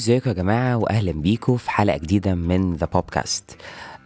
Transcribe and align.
ازيكم 0.00 0.30
يا 0.30 0.34
جماعة 0.34 0.76
وأهلا 0.76 1.12
بيكم 1.12 1.56
في 1.56 1.70
حلقة 1.70 1.96
جديدة 1.98 2.34
من 2.34 2.74
the 2.76 2.86
podcast 2.86 3.56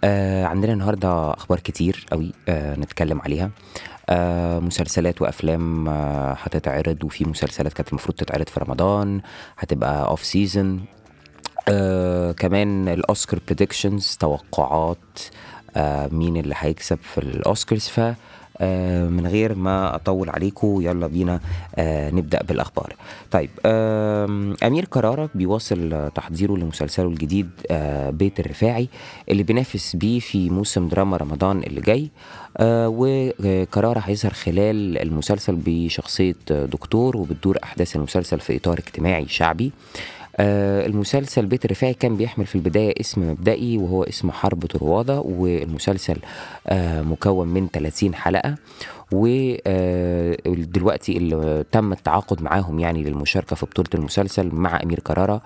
آه 0.05 0.45
عندنا 0.45 0.73
النهاردة 0.73 1.33
أخبار 1.33 1.61
كتير 1.61 2.07
قوي 2.13 2.33
آه 2.49 2.75
نتكلم 2.77 3.21
عليها. 3.21 3.51
آه 4.09 4.59
مسلسلات 4.59 5.23
وأفلام 5.23 5.89
آه 5.89 6.33
هتتعرض 6.43 7.05
وفي 7.05 7.25
مسلسلات 7.25 7.73
كانت 7.73 7.89
المفروض 7.89 8.17
تتعرض 8.17 8.49
في 8.49 8.61
رمضان 8.61 9.21
هتبقى 9.59 10.07
off 10.09 10.25
season 10.25 10.85
آه 11.69 12.33
كمان 12.33 12.89
الأوسكار 12.89 13.41
predictions 13.47 14.17
توقعات 14.21 15.21
آه 15.77 16.09
مين 16.13 16.37
اللي 16.37 16.55
هيكسب 16.59 16.99
في 17.03 17.19
الأوسكارز. 17.19 17.89
ف 17.89 18.01
آه، 18.01 18.15
من 19.11 19.27
غير 19.27 19.55
ما 19.55 19.95
أطول 19.95 20.31
عليكم 20.31 20.81
يلا 20.83 21.07
بينا 21.07 21.41
آه، 21.77 22.11
نبدأ 22.11 22.43
بالأخبار. 22.43 22.97
طيب 23.31 23.51
أمير 24.63 24.85
كرارة 24.85 25.31
بيواصل 25.35 26.11
تحضيره 26.15 26.57
لمسلسله 26.57 27.07
الجديد 27.07 27.51
آه، 27.71 28.11
بيت 28.11 28.41
الرفاعي 28.41 28.89
اللي 29.29 29.43
بينافس 29.43 29.97
بيه 29.97 30.19
في 30.21 30.51
موسم 30.51 30.89
دراما 30.89 31.17
رمضان 31.17 31.63
اللي 31.63 31.81
جاي. 31.81 32.11
آه، 32.57 32.89
وكرارة 32.97 33.99
هيظهر 33.99 34.33
خلال 34.33 34.99
المسلسل 35.03 35.57
بشخصية 35.65 36.37
دكتور 36.51 37.17
وبتدور 37.17 37.59
أحداث 37.65 37.97
المسلسل 37.97 38.41
في 38.41 38.57
إطار 38.57 38.79
اجتماعي 38.79 39.29
شعبي. 39.29 39.73
آه، 40.37 40.87
المسلسل 40.87 41.47
بيت 41.47 41.65
الرفاعي 41.65 41.95
كان 41.95 42.17
بيحمل 42.17 42.47
في 42.47 42.55
البداية 42.55 42.95
اسم 43.01 43.31
مبدئي 43.31 43.79
وهو 43.79 44.03
اسم 44.03 44.31
حرب 44.31 44.67
طروادة 44.67 45.21
والمسلسل 45.21 46.17
آه، 46.67 47.03
مكون 47.03 47.49
من 47.49 47.69
30 47.69 48.15
حلقة. 48.15 48.55
ودلوقتي 49.67 51.17
اللي 51.17 51.65
تم 51.73 51.93
التعاقد 51.93 52.43
معاهم 52.43 52.79
يعني 52.79 53.03
للمشاركة 53.03 53.57
في 53.57 53.67
بطولة 53.67 53.89
المسلسل 53.95 54.55
مع 54.55 54.83
أمير 54.83 55.01
كرارة 55.01 55.43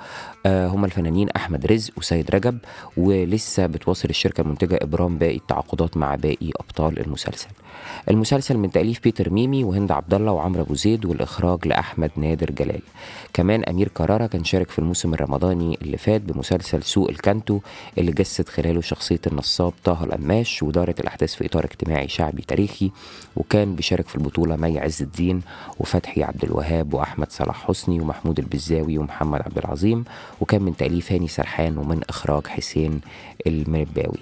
آه، 0.46 0.66
هم 0.66 0.84
الفنانين 0.84 1.28
أحمد 1.30 1.66
رزق 1.66 1.92
وسيد 1.96 2.30
رجب 2.30 2.58
ولسه 2.96 3.66
بتواصل 3.66 4.08
الشركة 4.08 4.40
المنتجة 4.40 4.78
إبرام 4.82 5.18
باقي 5.18 5.36
التعاقدات 5.36 5.96
مع 5.96 6.14
باقي 6.14 6.50
أبطال 6.60 7.00
المسلسل. 7.00 7.48
المسلسل 8.10 8.58
من 8.58 8.72
تأليف 8.72 9.00
بيتر 9.02 9.30
ميمي 9.30 9.64
وهند 9.64 9.92
عبد 9.92 10.14
الله 10.14 10.32
وعمرو 10.32 10.62
أبو 10.62 10.74
زيد 10.74 11.04
والإخراج 11.06 11.68
لأحمد 11.68 12.10
نادر 12.16 12.50
جلال. 12.50 12.80
كمان 13.32 13.64
أمير 13.64 13.88
كرارة 13.88 14.26
كان 14.26 14.44
شارك 14.44 14.70
في 14.70 14.78
الموسم 14.78 15.14
الرمضاني 15.14 15.78
اللي 15.82 15.96
فات 15.96 16.20
بمسلسل 16.20 16.82
سوق 16.82 17.08
الكانتو 17.08 17.60
اللي 17.98 18.12
جسد 18.12 18.48
خلاله 18.48 18.80
شخصية 18.80 19.20
النصاب 19.26 19.72
طه 19.84 20.04
القماش 20.04 20.62
ودارت 20.62 21.00
الأحداث 21.00 21.34
في 21.34 21.46
إطار 21.46 21.64
اجتماعي 21.64 22.08
شعبي 22.08 22.42
تاريخي 22.42 22.90
وكان 23.36 23.74
بيشارك 23.74 24.08
في 24.08 24.14
البطولة 24.16 24.56
مي 24.56 24.78
عز 24.78 25.02
الدين 25.02 25.42
وفتحي 25.80 26.22
عبد 26.22 26.44
الوهاب 26.44 26.94
وأحمد 26.94 27.32
صلاح 27.32 27.66
حسني 27.66 28.00
ومحمود 28.00 28.38
البزاوي 28.38 28.98
ومحمد 28.98 29.42
عبد 29.42 29.58
العظيم 29.58 30.04
وكان 30.40 30.62
من 30.62 30.76
تأليف 30.76 31.12
هاني 31.12 31.28
سرحان 31.28 31.78
ومن 31.78 32.00
إخراج 32.08 32.46
حسين 32.46 33.00
المنباوي. 33.46 34.18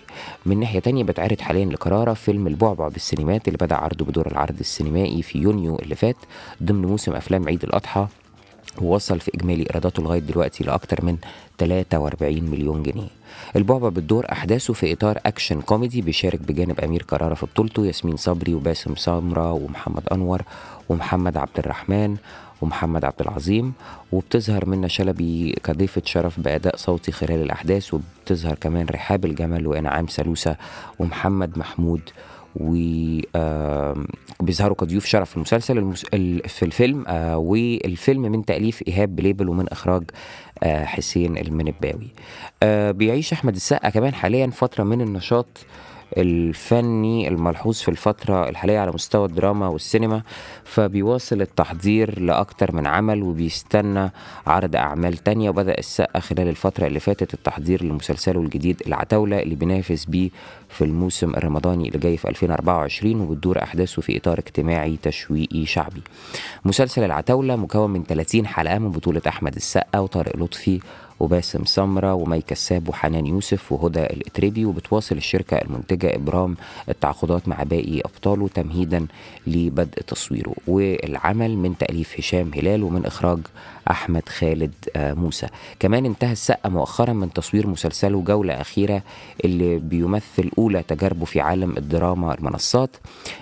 من 0.47 0.61
ناحية 0.61 0.79
تانية 0.79 1.05
بتعرض 1.05 1.41
حاليا 1.41 1.65
لكرارة 1.65 2.15
فيلم 2.15 2.47
البعبع 2.47 2.89
بالسينمات 2.89 3.46
اللي 3.49 3.59
بدأ 3.59 3.77
عرضه 3.77 4.05
بدور 4.05 4.27
العرض 4.27 4.59
السينمائي 4.61 5.23
في 5.23 5.39
يونيو 5.39 5.77
اللي 5.77 5.95
فات 5.95 6.17
ضمن 6.63 6.83
موسم 6.83 7.12
أفلام 7.12 7.49
عيد 7.49 7.65
الأضحى 7.65 8.07
ووصل 8.83 9.21
في 9.21 9.31
إجمالي 9.34 9.62
إيراداته 9.62 10.03
لغاية 10.03 10.19
دلوقتي 10.21 10.65
لأكتر 10.65 11.05
من 11.05 11.17
43 11.59 12.43
مليون 12.51 12.83
جنيه. 12.83 13.09
البعبع 13.56 13.89
بتدور 13.89 14.27
أحداثه 14.33 14.73
في 14.73 14.93
إطار 14.93 15.19
أكشن 15.27 15.61
كوميدي 15.61 16.03
بيشارك 16.03 16.41
بجانب 16.41 16.81
أمير 16.81 17.03
كرارة 17.03 17.35
في 17.35 17.47
بطولته 17.47 17.87
ياسمين 17.87 18.17
صبري 18.17 18.55
وباسم 18.55 18.95
سمرة 18.95 19.53
ومحمد 19.53 20.03
أنور 20.12 20.43
ومحمد 20.89 21.37
عبد 21.37 21.59
الرحمن 21.59 22.17
ومحمد 22.62 23.05
عبد 23.05 23.21
العظيم 23.21 23.73
وبتظهر 24.12 24.67
منى 24.67 24.89
شلبي 24.89 25.53
كضيفة 25.62 26.03
شرف 26.05 26.41
بأداء 26.41 26.77
صوتي 26.77 27.12
خلال 27.12 27.43
الأحداث 27.43 27.95
وبتظهر 27.95 28.55
كمان 28.55 28.87
رحاب 28.87 29.25
الجمل 29.25 29.67
وإنعام 29.67 30.06
سلوسة 30.06 30.56
ومحمد 30.99 31.59
محمود 31.59 32.01
وبيظهروا 34.41 34.77
كضيوف 34.77 35.05
شرف 35.05 35.31
في 35.31 35.37
المسلسل 35.37 35.78
المس... 35.78 36.05
ال- 36.15 36.49
في 36.49 36.65
الفيلم 36.65 37.05
آه، 37.09 37.37
والفيلم 37.39 38.22
من 38.22 38.44
تأليف 38.44 38.83
إيهاب 38.89 39.17
بليبل 39.17 39.49
ومن 39.49 39.69
إخراج 39.69 40.03
آه، 40.62 40.84
حسين 40.84 41.39
المنباوي. 41.39 42.09
آه، 42.62 42.91
بيعيش 42.91 43.33
أحمد 43.33 43.55
السقا 43.55 43.89
كمان 43.91 44.15
حاليا 44.15 44.47
فترة 44.47 44.84
من 44.84 45.00
النشاط 45.00 45.47
الفني 46.17 47.28
الملحوظ 47.28 47.75
في 47.77 47.89
الفترة 47.89 48.49
الحالية 48.49 48.78
على 48.78 48.93
مستوى 48.93 49.27
الدراما 49.27 49.69
والسينما 49.69 50.22
فبيواصل 50.65 51.41
التحضير 51.41 52.21
لأكتر 52.21 52.77
من 52.77 52.87
عمل 52.87 53.22
وبيستنى 53.22 54.11
عرض 54.47 54.77
أعمال 54.77 55.17
تانية 55.17 55.50
وبدأ 55.50 55.78
السقا 55.78 56.21
خلال 56.21 56.49
الفترة 56.49 56.87
اللي 56.87 57.00
فاتت 57.00 57.34
التحضير 57.34 57.84
لمسلسله 57.84 58.41
الجديد 58.41 58.83
العتاولة 58.87 59.39
اللي 59.43 59.55
بينافس 59.55 60.05
بيه 60.05 60.31
في 60.69 60.84
الموسم 60.84 61.31
الرمضاني 61.34 61.89
اللي 61.89 61.99
جاي 61.99 62.17
في 62.17 62.28
2024 62.28 63.21
وبتدور 63.21 63.62
أحداثه 63.62 64.03
في 64.03 64.17
إطار 64.17 64.38
اجتماعي 64.38 64.99
تشويقي 65.03 65.67
شعبي. 65.67 66.03
مسلسل 66.65 67.05
العتاولة 67.05 67.56
مكون 67.56 67.91
من 67.91 68.05
30 68.05 68.47
حلقة 68.47 68.78
من 68.78 68.91
بطولة 68.91 69.23
أحمد 69.28 69.55
السقا 69.56 69.99
وطارق 69.99 70.37
لطفي 70.37 70.81
وباسم 71.21 71.65
سمرة 71.65 72.15
ومي 72.15 72.41
كساب 72.41 72.88
وحنان 72.88 73.27
يوسف 73.27 73.72
وهدى 73.72 74.03
الإتربي 74.04 74.65
وبتواصل 74.65 75.16
الشركة 75.16 75.56
المنتجة 75.56 76.15
إبرام 76.15 76.56
التعاقدات 76.88 77.49
مع 77.49 77.62
باقي 77.62 78.00
أبطاله 78.00 78.49
تمهيدا 78.49 79.06
لبدء 79.47 80.03
تصويره. 80.03 80.55
والعمل 80.66 81.56
من 81.56 81.78
تأليف 81.78 82.19
هشام 82.19 82.50
هلال 82.55 82.82
ومن 82.82 83.06
إخراج 83.06 83.38
أحمد 83.91 84.29
خالد 84.29 84.75
آه، 84.97 85.13
موسى. 85.15 85.47
كمان 85.81 86.07
انتهى 86.07 86.33
السقا 86.33 86.69
مؤخرا 86.69 87.13
من 87.13 87.33
تصوير 87.33 87.67
مسلسله 87.67 88.21
جولة 88.21 88.61
أخيرة 88.61 89.03
اللي 89.45 89.79
بيمثل 89.79 90.51
أولى 90.59 90.83
تجاربه 90.83 91.25
في 91.25 91.41
عالم 91.41 91.77
الدراما 91.77 92.35
المنصات 92.35 92.97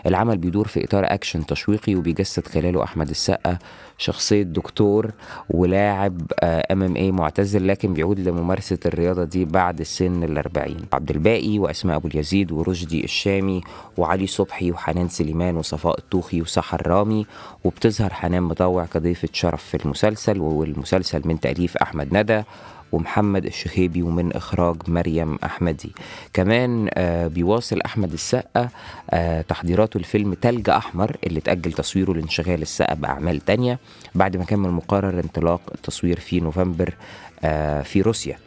العمل 0.07 0.39
بيدور 0.39 0.69
في 0.69 0.85
إطار 0.85 1.05
أكشن 1.07 1.47
تشويقي 1.47 1.95
وبيجسد 1.95 2.47
خلاله 2.49 2.83
أحمد 2.85 3.11
السقا 3.11 3.59
شخصية 3.99 4.43
دكتور 4.43 5.11
ولاعب 5.51 6.21
أم 6.43 6.83
إم 6.83 6.97
اي 6.97 7.13
معتزل 7.13 7.69
لكن 7.69 7.95
بيعود 7.95 8.21
لممارسة 8.21 8.79
الرياضة 8.87 9.25
دي 9.25 9.45
بعد 9.45 9.83
سن 9.83 10.25
الأربعين. 10.25 10.77
عبد 10.93 11.11
الباقي 11.11 11.59
وأسماء 11.59 11.97
أبو 11.97 12.09
اليزيد 12.09 12.53
ورشدي 12.53 13.05
الشامي 13.05 13.61
وعلي 13.97 14.27
صبحي 14.27 14.71
وحنان 14.73 15.09
سليمان 15.09 15.57
وصفاء 15.57 15.99
الطوخي 15.99 16.43
وسحر 16.43 16.87
رامي. 16.87 17.27
وبتظهر 17.65 18.13
حنان 18.13 18.43
مطوع 18.43 18.85
كضيفة 18.85 19.29
شرف 19.33 19.65
في 19.65 19.85
المسلسل. 19.85 20.34
والمسلسل 20.41 21.23
من 21.25 21.41
تأليف 21.41 21.77
أحمد 21.77 22.09
ندى 22.17 22.43
ومحمد 22.93 23.47
الشخيبي 23.47 24.03
ومن 24.03 24.33
إخراج 24.33 24.77
مريم 24.89 25.39
أحمدي. 25.45 25.93
كمان 26.33 26.89
آه 26.95 27.27
بيواصل 27.27 27.81
أحمد 27.81 28.13
السقا 28.13 28.69
آه 29.11 29.41
تحضيراته 29.41 30.01
لفيلم 30.01 30.35
تلج 30.35 30.71
أحمر 30.71 31.17
اللي 31.27 31.41
تأجل 31.41 31.73
تصويره 31.73 32.13
لانشغال 32.13 32.63
السقا 32.63 32.95
بأعمال 32.95 33.41
تانية 33.41 33.79
بعد 34.15 34.37
ما 34.37 34.45
كان 34.45 34.59
من 34.59 34.67
المقرر 34.67 35.21
انطلاق 35.21 35.61
التصوير 35.75 36.21
في 36.21 36.41
نوفمبر 36.41 36.95
آه 37.45 37.83
في 37.83 38.01
روسيا. 38.01 38.39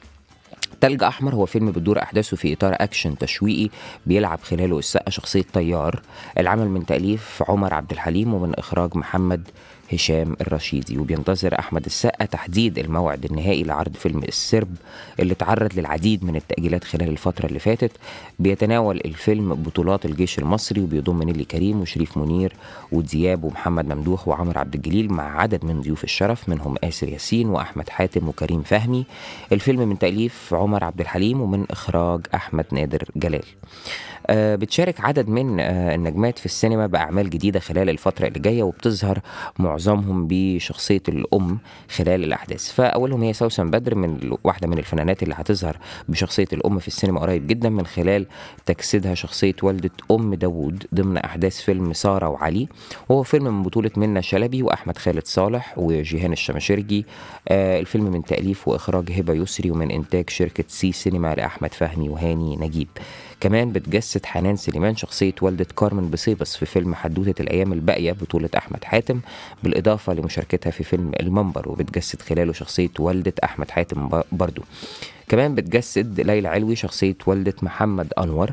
تلج 0.81 1.03
أحمر 1.03 1.35
هو 1.35 1.45
فيلم 1.45 1.71
بتدور 1.71 2.01
أحداثه 2.01 2.37
في 2.37 2.53
إطار 2.53 2.73
أكشن 2.79 3.17
تشويقي 3.17 3.69
بيلعب 4.05 4.39
خلاله 4.39 4.79
السقا 4.79 5.09
شخصية 5.09 5.45
طيار. 5.53 6.01
العمل 6.37 6.67
من 6.69 6.85
تأليف 6.85 7.43
عمر 7.49 7.73
عبد 7.73 7.91
الحليم 7.91 8.33
ومن 8.33 8.55
إخراج 8.55 8.95
محمد 8.97 9.47
هشام 9.93 10.35
الرشيدي 10.41 10.97
وبينتظر 10.97 11.59
أحمد 11.59 11.85
السقا 11.85 12.25
تحديد 12.25 12.79
الموعد 12.79 13.25
النهائي 13.25 13.63
لعرض 13.63 13.93
فيلم 13.93 14.23
السرب 14.23 14.75
اللي 15.19 15.35
تعرض 15.35 15.79
للعديد 15.79 16.23
من 16.23 16.35
التأجيلات 16.35 16.83
خلال 16.83 17.09
الفترة 17.09 17.45
اللي 17.45 17.59
فاتت. 17.59 17.91
بيتناول 18.39 19.01
الفيلم 19.05 19.55
بطولات 19.55 20.05
الجيش 20.05 20.39
المصري 20.39 20.81
وبيضم 20.81 21.23
نيلي 21.23 21.43
كريم 21.43 21.81
وشريف 21.81 22.17
منير 22.17 22.53
ودياب 22.91 23.43
ومحمد 23.43 23.93
ممدوح 23.93 24.27
وعمر 24.27 24.57
عبد 24.57 24.73
الجليل 24.75 25.13
مع 25.13 25.41
عدد 25.41 25.65
من 25.65 25.81
ضيوف 25.81 26.03
الشرف 26.03 26.49
منهم 26.49 26.75
آسر 26.83 27.09
ياسين 27.09 27.49
وأحمد 27.49 27.89
حاتم 27.89 28.27
وكريم 28.27 28.61
فهمي. 28.61 29.05
الفيلم 29.51 29.89
من 29.89 29.99
تأليف 29.99 30.53
عمر 30.53 30.83
عبد 30.83 31.01
الحليم 31.01 31.41
ومن 31.41 31.65
إخراج 31.71 32.21
أحمد 32.35 32.65
نادر 32.71 33.03
جلال. 33.15 33.43
آه، 34.29 34.55
بتشارك 34.55 35.01
عدد 35.01 35.27
من 35.29 35.59
آه، 35.59 35.95
النجمات 35.95 36.39
في 36.39 36.45
السينما 36.45 36.87
بأعمال 36.87 37.29
جديدة 37.29 37.59
خلال 37.59 37.89
الفترة 37.89 38.27
اللي 38.27 38.39
جاية 38.39 38.63
وبتظهر 38.63 39.19
معظمهم 39.77 40.27
بشخصية 40.29 41.01
الأم 41.09 41.57
خلال 41.89 42.23
الأحداث. 42.23 42.71
فأولهم 42.71 43.23
هي 43.23 43.33
سوسن 43.33 43.71
بدر 43.71 43.95
من 43.95 44.37
واحدة 44.43 44.67
من 44.67 44.77
الفنانات 44.77 45.23
اللي 45.23 45.35
هتظهر 45.37 45.77
بشخصية 46.09 46.47
الأم 46.53 46.79
في 46.79 46.87
السينما 46.87 47.19
قريب 47.19 47.47
جدا. 47.47 47.69
من 47.69 47.85
خلال 47.85 48.25
تجسيدها 48.65 49.15
شخصية 49.15 49.55
والدة 49.63 49.91
أم 50.11 50.33
داوود 50.33 50.83
ضمن 50.95 51.17
أحداث 51.17 51.61
فيلم 51.61 51.93
سارة 51.93 52.29
وعلي. 52.29 52.67
وهو 53.09 53.23
فيلم 53.23 53.43
من 53.57 53.63
بطولة 53.63 53.91
منى 53.97 54.21
شلبي 54.21 54.63
وأحمد 54.63 54.97
خالد 54.97 55.25
صالح 55.25 55.73
وجيهان 55.77 56.31
الشماشرجي 56.33 57.05
آه، 57.47 57.79
الفيلم 57.79 58.03
من 58.11 58.23
تأليف 58.23 58.67
وإخراج 58.67 59.11
هبة 59.11 59.33
يسري 59.33 59.71
ومن 59.71 59.91
إنتاج 59.91 60.29
شركة 60.29 60.63
سي 60.67 60.91
سينما 60.91 61.35
لأحمد 61.35 61.73
فهمي 61.73 62.09
وهاني 62.09 62.55
نجيب. 62.55 62.87
كمان 63.41 63.71
بتجسد 63.71 64.25
حنان 64.25 64.55
سليمان 64.55 64.95
شخصية 64.95 65.33
والدة 65.41 65.65
كارمن 65.77 66.09
بصيبس 66.09 66.57
في 66.57 66.65
فيلم 66.65 66.95
حدوتة 66.95 67.41
الأيام 67.41 67.73
الباقية 67.73 68.11
بطولة 68.11 68.49
أحمد 68.57 68.83
حاتم 68.83 69.19
بالإضافة 69.63 70.13
لمشاركتها 70.13 70.71
في 70.71 70.83
فيلم 70.83 71.11
المنبر 71.19 71.69
وبتجسد 71.69 72.21
خلاله 72.21 72.53
شخصية 72.53 72.89
والدة 72.99 73.33
أحمد 73.43 73.71
حاتم 73.71 74.21
برضو. 74.31 74.61
كمان 75.29 75.55
بتجسد 75.55 76.21
ليلى 76.21 76.47
علوي 76.47 76.75
شخصية 76.75 77.15
والدة 77.25 77.53
محمد 77.61 78.13
أنور 78.17 78.51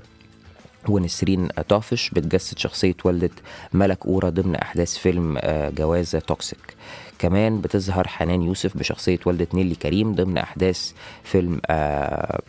ونسرين 0.88 1.48
طافش 1.48 2.10
بتجسد 2.10 2.58
شخصية 2.58 2.94
والدة 3.04 3.30
ملك 3.72 4.06
أورا 4.06 4.28
ضمن 4.30 4.56
أحداث 4.56 4.96
فيلم 4.98 5.36
آه، 5.40 5.70
جوازة 5.70 6.18
toxic. 6.18 6.74
كمان 7.18 7.60
بتظهر 7.60 8.08
حنان 8.08 8.42
يوسف 8.42 8.76
بشخصية 8.76 9.18
والدة 9.26 9.46
نيلي 9.54 9.74
كريم 9.74 10.14
ضمن 10.14 10.38
أحداث 10.38 10.92
فيلم 11.24 11.60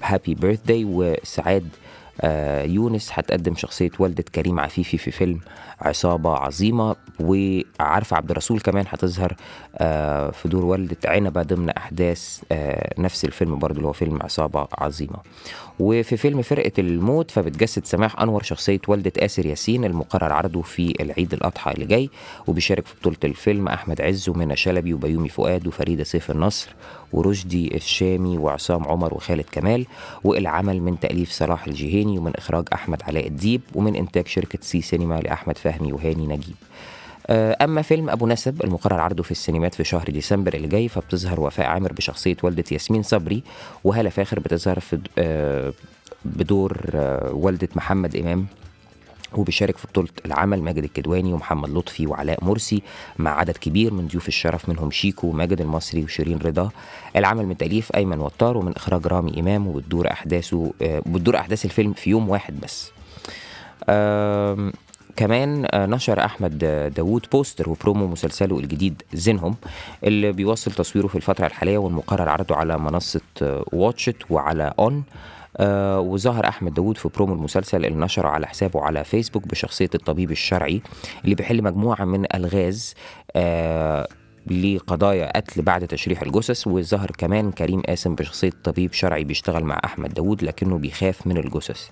happy 0.04 0.34
birthday 0.36 0.86
وإسعاد 0.86 1.64
آه، 1.64 1.86
يونس 2.66 3.10
هتقدم 3.14 3.56
شخصية 3.56 3.92
والدة 4.00 4.24
كريم 4.36 4.60
عفيفي 4.60 4.98
في 4.98 5.12
فيلم 5.12 5.40
عصابة 5.82 6.36
عظيمة 6.36 6.96
وعارفة 7.20 8.18
عبد 8.18 8.32
الرسول 8.32 8.60
كمان 8.60 8.86
هتظهر 8.90 9.36
آه، 9.78 10.32
في 10.32 10.48
دور 10.50 10.66
والدة 10.66 10.98
عنبة 11.06 11.42
ضمن 11.42 11.70
أحداث 11.70 12.42
آه، 12.52 12.94
نفس 13.02 13.26
الفيلم 13.26 13.60
برضو 13.60 13.78
اللي 13.78 13.88
هو 13.88 13.94
فيلم 13.94 14.20
عصابة 14.22 14.68
عظيمة. 14.78 15.18
وفي 15.80 16.18
فيلم 16.18 16.42
فرقة 16.42 16.72
الموت 16.80 17.32
فبتجسد 17.32 17.86
سماح 17.86 18.22
أنور 18.22 18.44
شخصية 18.44 18.80
والدة 18.88 19.12
آسر 19.20 19.46
ياسين 19.46 19.86
المقرر 19.86 20.34
عرضه 20.34 20.62
في 20.62 20.94
العيد 21.02 21.34
الأضحى 21.34 21.72
اللي 21.72 21.86
جاي 21.86 22.10
وبيشارك 22.48 22.86
في 22.86 22.96
بطولة 23.02 23.18
الفيلم 23.24 23.68
أحمد 23.68 24.02
عز 24.02 24.30
ومنى 24.30 24.56
شلبي 24.56 24.94
وبيومي 24.94 25.30
فؤاد 25.30 25.68
وفريدة 25.68 26.04
سيف 26.04 26.32
النصر 26.32 26.70
ورشدي 27.14 27.76
الشامي 27.76 28.38
وعصام 28.38 28.88
عمر 28.88 29.14
وخالد 29.14 29.46
كمال 29.52 29.86
والعمل 30.24 30.82
من 30.82 31.00
تأليف 31.00 31.32
صلاح 31.32 31.68
الجهيني 31.68 32.05
ومن 32.06 32.36
إخراج 32.36 32.66
أحمد 32.74 33.04
علاء 33.04 33.28
الديب 33.28 33.62
ومن 33.76 33.96
إنتاج 33.96 34.28
شركة 34.28 34.60
سي 34.62 34.82
سينما 34.82 35.20
لأحمد 35.20 35.58
فهمي 35.58 35.94
وهاني 35.94 36.28
نجيب. 36.28 36.56
آه، 37.28 37.58
أما 37.64 37.82
فيلم 37.82 38.10
أبو 38.10 38.28
نسب 38.28 38.64
المقرر 38.64 39.00
عرضه 39.00 39.24
في 39.24 39.32
السينمات 39.32 39.76
في 39.76 39.84
شهر 39.84 40.10
ديسمبر 40.10 40.54
اللي 40.54 40.68
جاي 40.68 40.88
فبتظهر 40.88 41.40
وفاء 41.40 41.66
عامر 41.66 41.94
بشخصية 41.94 42.38
والدة 42.44 42.64
ياسمين 42.72 43.04
صبري 43.04 43.44
وهالة 43.84 44.10
فاخر 44.10 44.40
بتظهر 44.40 44.80
في 44.80 45.00
آه، 45.18 45.74
بدور 46.26 46.78
آه، 46.94 47.32
والدة 47.34 47.70
محمد 47.76 48.16
إمام. 48.16 48.46
وبيشارك 49.38 49.78
في 49.78 49.88
بطولة 49.88 50.10
العمل 50.26 50.62
ماجد 50.62 50.84
الكدواني 50.84 51.34
ومحمد 51.34 51.70
لطفي 51.70 52.08
وعلاء 52.08 52.44
مرسي 52.44 52.82
مع 53.18 53.40
عدد 53.40 53.58
كبير 53.58 53.94
من 53.94 54.08
ضيوف 54.08 54.28
الشرف 54.28 54.70
منهم 54.70 54.92
شيكو 54.92 55.28
وماجد 55.28 55.62
المصري 55.62 56.04
وشيرين 56.04 56.38
رضا. 56.38 56.70
العمل 57.16 57.46
من 57.46 57.58
تأليف 57.58 57.96
أيمن 57.96 58.20
وطار 58.20 58.58
ومن 58.58 58.76
إخراج 58.76 59.08
رامي 59.08 59.40
إمام 59.40 59.68
وبتدور 59.68 60.12
أحداثه 60.12 60.74
آه، 60.82 61.02
بتدور 61.06 61.38
أحداث 61.38 61.66
الفيلم 61.66 61.94
في 61.94 62.10
يوم 62.10 62.30
واحد 62.30 62.60
بس. 62.60 62.92
كمان 65.16 65.68
آه، 65.72 65.86
نشر 65.86 66.26
أحمد 66.26 66.64
آه، 66.64 66.88
داوود 66.88 67.26
بوستر 67.32 67.70
وبرومو 67.70 68.08
مسلسله 68.08 68.60
الجديد 68.60 69.02
زينهم 69.14 69.56
اللي 70.04 70.32
بيواصل 70.32 70.72
تصويره 70.72 71.08
في 71.08 71.16
الفترة 71.16 71.46
الحالية 71.46 71.78
والمقرر 71.78 72.30
عرضه 72.30 72.56
على 72.56 72.78
منصة 72.78 73.22
واتش 73.74 74.07
ات 74.07 74.16
وعلى 74.30 74.74
أون. 74.80 75.04
آه 75.58 76.00
وظهر 76.00 76.48
أحمد 76.48 76.74
داوود 76.74 76.98
في 76.98 77.10
برومو 77.16 77.34
المسلسل 77.34 77.86
اللي 77.86 78.00
نشره 78.00 78.28
على 78.28 78.48
حسابه 78.48 78.82
على 78.82 79.04
فيسبوك 79.04 79.48
بشخصية 79.48 79.90
الطبيب 79.96 80.32
الشرعي 80.32 80.82
اللي 81.24 81.36
بيحل 81.36 81.64
مجموعة 81.64 82.06
من 82.06 82.26
ألغاز 82.36 82.94
آه 83.36 84.08
لقضايا 84.52 85.38
قتل 85.38 85.62
بعد 85.62 85.88
تشريح 85.88 86.22
الجثث. 86.22 86.68
وظهر 86.68 87.12
كمان 87.18 87.52
كريم 87.52 87.82
قاسم 87.82 88.16
بشخصية 88.16 88.52
طبيب 88.64 88.94
شرعي 88.94 89.24
بيشتغل 89.24 89.64
مع 89.64 89.82
أحمد 89.86 90.14
داوود 90.14 90.44
لكنه 90.44 90.78
بيخاف 90.78 91.28
من 91.28 91.38
الجثث. 91.38 91.88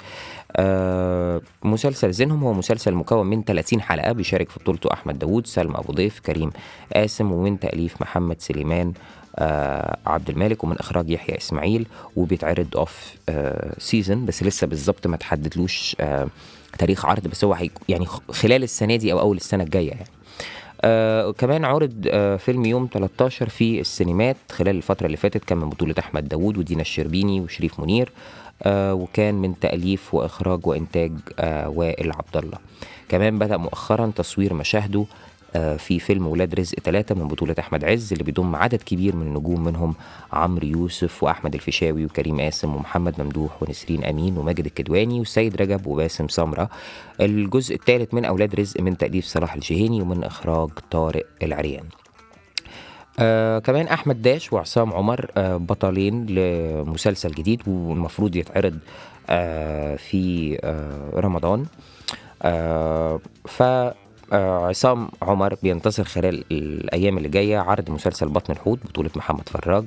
آه 0.56 1.42
مسلسل 1.64 2.12
زينهم 2.12 2.44
هو 2.44 2.54
مسلسل 2.54 2.94
مكون 2.94 3.28
من 3.28 3.44
30 3.44 3.82
حلقة 3.82 4.12
بيشارك 4.12 4.50
في 4.50 4.60
بطولته 4.60 4.94
أحمد 4.94 5.20
داوود 5.20 5.48
سلمى 5.48 5.76
أبو 5.76 5.94
ضيف 5.94 6.20
كريم 6.20 6.50
قاسم 6.96 7.32
ومن 7.32 7.60
تأليف 7.60 8.02
محمد 8.02 8.42
سليمان 8.42 8.94
آه 9.36 9.98
عبد 10.06 10.30
الملك 10.30 10.64
ومن 10.64 10.78
إخراج 10.80 11.10
يحيى 11.10 11.38
إسماعيل 11.38 11.88
وبيتعرض 12.16 12.68
off 12.78 13.14
آه 13.30 13.74
season 13.78 14.26
بس 14.26 14.44
لسه 14.44 14.68
بالظبط 14.68 15.08
ما 15.08 15.18
تحددلوش 15.18 15.96
آه 16.00 16.28
تاريخ 16.80 17.06
عرض 17.06 17.28
بس 17.28 17.44
هو 17.44 17.58
يعني 17.90 18.06
خلال 18.32 18.64
السنة 18.64 18.96
دي 18.96 19.12
أو 19.12 19.20
أول 19.20 19.38
السنة 19.38 19.64
الجاية 19.64 19.90
يعني. 19.90 20.06
آه 20.82 21.32
كمان 21.32 21.66
عرض 21.66 22.08
آه 22.08 22.36
فيلم 22.38 22.66
يوم 22.66 22.90
13 22.94 23.50
في 23.50 23.80
السينمات 23.82 24.38
خلال 24.52 24.76
الفترة 24.76 25.06
اللي 25.06 25.18
فاتت 25.18 25.46
كان 25.46 25.58
من 25.58 25.70
بطولة 25.70 25.96
أحمد 26.00 26.28
داوود 26.28 26.58
ودينا 26.58 26.82
الشربيني 26.82 27.42
وشريف 27.42 27.80
منير 27.80 28.12
آه 28.64 28.94
وكان 28.94 29.36
من 29.36 29.60
تأليف 29.60 30.14
وإخراج 30.14 30.68
وإنتاج 30.68 31.12
آه 31.40 31.70
وائل 31.70 32.12
عبد 32.12 32.38
الله. 32.38 32.58
كمان 33.10 33.40
بدأ 33.40 33.58
مؤخرا 33.58 34.12
تصوير 34.16 34.54
مشاهده 34.54 35.06
في 35.54 36.00
فيلم 36.00 36.28
ولاد 36.28 36.56
رزق 36.56 36.80
ثلاثة 36.80 37.16
من 37.16 37.28
بطولة 37.28 37.56
أحمد 37.60 37.86
عز 37.86 38.12
اللي 38.12 38.24
بيضم 38.24 38.56
عدد 38.56 38.82
كبير 38.82 39.16
من 39.16 39.28
النجوم 39.28 39.64
منهم 39.64 39.96
عمرو 40.34 40.68
يوسف 40.68 41.24
وأحمد 41.24 41.54
الفيشاوي 41.54 42.06
وكريم 42.06 42.42
قاسم 42.42 42.76
ومحمد 42.76 43.22
ممدوح 43.22 43.64
ونسرين 43.64 44.04
أمين 44.04 44.38
وماجد 44.38 44.66
الكدواني 44.66 45.20
وسيد 45.22 45.62
رجب 45.62 45.88
وباسم 45.88 46.28
سمرة. 46.28 46.70
الجزء 47.22 47.76
الثالث 47.76 48.14
من 48.14 48.26
أولاد 48.26 48.56
رزق 48.56 48.82
من 48.82 48.98
تأليف 48.98 49.26
صلاح 49.26 49.54
الجهيني 49.54 50.02
ومن 50.02 50.24
إخراج 50.24 50.70
طارق 50.92 51.26
العريان. 51.44 51.84
آه 53.20 53.60
كمان 53.60 53.88
أحمد 53.88 54.22
داش 54.22 54.54
وعصام 54.54 54.94
عمر 54.94 55.32
آه 55.38 55.58
بطلين 55.58 56.26
لمسلسل 56.26 57.32
جديد 57.32 57.62
والمفروض 57.68 58.36
يتعرض 58.36 58.78
آه 59.30 59.96
في 59.96 60.58
آه 60.64 61.20
رمضان. 61.20 61.66
آه 62.42 63.20
ف 63.46 63.62
آه، 63.62 63.94
عصام 64.34 65.10
عمر 65.22 65.56
بينتصر 65.64 66.04
خلال 66.04 66.44
الأيام 66.52 67.18
اللي 67.18 67.30
جاية. 67.30 67.58
عرض 67.60 67.90
مسلسل 67.90 68.28
بطن 68.30 68.54
الحوت 68.54 68.80
بطولة 68.86 69.10
محمد 69.16 69.50
فراج 69.50 69.86